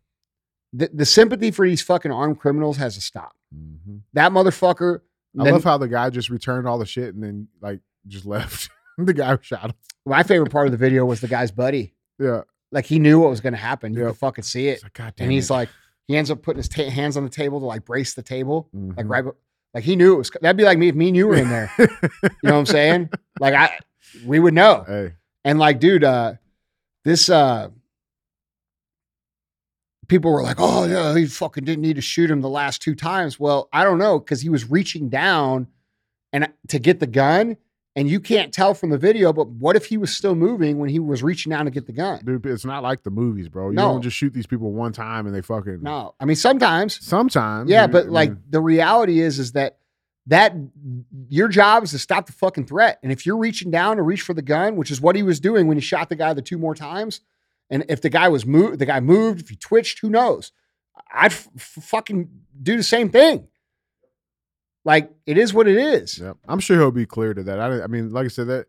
[0.74, 3.36] The, the sympathy for these fucking armed criminals has to stop.
[3.56, 4.02] Mhm.
[4.14, 5.00] That motherfucker.
[5.40, 8.26] I then- love how the guy just returned all the shit and then like just
[8.36, 8.70] left.
[8.98, 9.74] the guy who shot him.
[10.06, 11.94] my favorite part of the video was the guy's buddy.
[12.20, 12.42] Yeah.
[12.72, 13.94] Like he knew what was going to happen.
[13.94, 14.10] You Yep.
[14.10, 14.84] could fucking see it.
[14.84, 15.54] Like, God damn and he's it.
[15.54, 15.70] like,
[16.08, 18.70] he ends up putting his ta- hands on the table to like brace the table,
[18.74, 19.10] like Mhm.
[19.10, 19.32] right, be-
[19.78, 20.32] like he knew it was.
[20.42, 21.72] That'd be like me if me and you were in there.
[21.78, 21.88] you
[22.42, 23.12] know what I'm saying?
[23.40, 23.78] Like I,
[24.26, 24.84] we would know.
[24.88, 25.14] hey,
[25.44, 26.34] And like, dude, uh,
[27.06, 27.70] this uh,
[30.08, 32.96] people were like, oh yeah, he fucking didn't need to shoot him the last two
[32.96, 33.40] times.
[33.40, 35.68] Well, I don't know because he was reaching down
[36.34, 37.58] and to get the gun.
[37.98, 40.88] And you can't tell from the video, but what if he was still moving when
[40.88, 42.22] he was reaching down to get the gun?
[42.24, 43.70] dude, it's not like the movies, bro.
[43.72, 43.94] You No.
[43.94, 45.82] don't just shoot these people one time and they fucking.
[45.82, 47.70] No, I mean sometimes Sometimes.
[47.70, 49.80] Yeah, I but mean, like the reality is, is that
[50.28, 50.54] that
[51.30, 53.00] your job is to stop the fucking threat.
[53.02, 55.40] And if you're reaching down to reach for the gun, which is what he was
[55.40, 57.22] doing when he shot the guy the two more times,
[57.70, 60.52] and if the guy was moved, the guy moved, if he twitched, who knows?
[61.14, 62.30] I'd f- fucking
[62.62, 63.48] do the same thing.
[64.88, 66.18] Like it is what it is.
[66.18, 67.60] Yeah, I'm sure he'll be clear to that.
[67.60, 68.68] I, I mean, like I said, that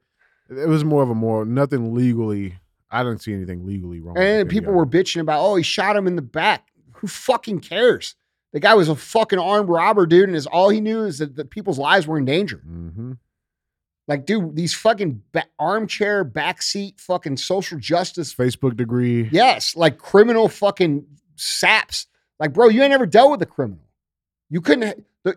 [0.50, 2.58] it was more of a more nothing legally.
[2.90, 4.14] I didn't see anything legally wrong.
[4.14, 6.66] with And people were bitching about, oh, he shot him in the back.
[6.94, 8.16] Who fucking cares?
[8.52, 11.36] The guy was a fucking armed robber, dude, and is all he knew is that,
[11.36, 12.62] that people's lives were in danger.
[12.68, 13.18] Mhm.
[14.08, 18.34] Like, dude, these fucking ba- armchair, backseat, fucking social justice.
[18.34, 19.28] Facebook degree.
[19.30, 21.06] Yes, like criminal fucking
[21.36, 22.06] saps.
[22.40, 23.84] Like, bro, you ain't ever dealt with a criminal.
[24.50, 25.04] You couldn't.
[25.22, 25.36] The,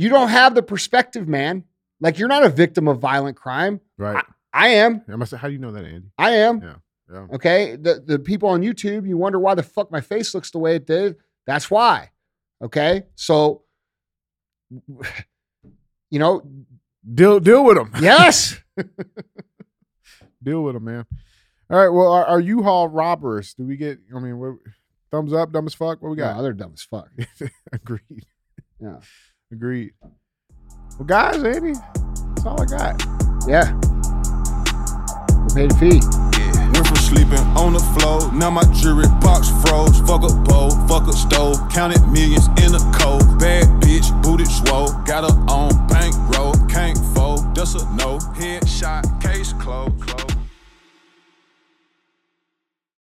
[0.00, 1.64] you don't have the perspective, man.
[2.00, 3.80] Like, you're not a victim of violent crime.
[3.98, 4.24] Right.
[4.52, 5.02] I am.
[5.08, 6.08] I must say, how do you know that, Andy?
[6.16, 6.62] I am.
[6.62, 6.74] Yeah.
[7.12, 7.26] Yeah.
[7.34, 7.76] Okay.
[7.76, 10.76] The the people on YouTube, you wonder why the fuck my face looks the way
[10.76, 11.16] it did.
[11.46, 12.10] That's why.
[12.62, 13.02] Okay.
[13.16, 13.62] So,
[16.10, 16.42] you know,
[17.14, 17.92] Deal deal with them.
[18.00, 18.58] yes.
[20.42, 21.06] deal with them, man.
[21.70, 21.88] All right.
[21.88, 23.54] Well, our, our U-Haul robbers.
[23.54, 23.98] Do we get?
[24.14, 24.54] I mean, what,
[25.10, 26.02] thumbs up, dumb as fuck.
[26.02, 26.42] What we Yeah, got?
[26.42, 27.08] they're dumb as fuck.
[27.72, 28.26] Agreed.
[28.80, 28.98] Yeah.
[29.52, 29.92] Agreed.
[30.96, 33.02] Well, guys, Andy, that's all I got.
[33.48, 33.74] Yeah.
[35.42, 36.00] We paid a fee.
[36.38, 36.70] Yeah.
[36.70, 39.98] Went from sleeping on the floor, now my jewelry box froze.
[40.06, 43.40] Fuck a bowl, fuck a stove, counted millions in a cold.
[43.40, 48.18] Bad bitch, booted swole, got her on bankroll, can't fold, that's a no.
[48.38, 50.39] Headshot, case closed, closed.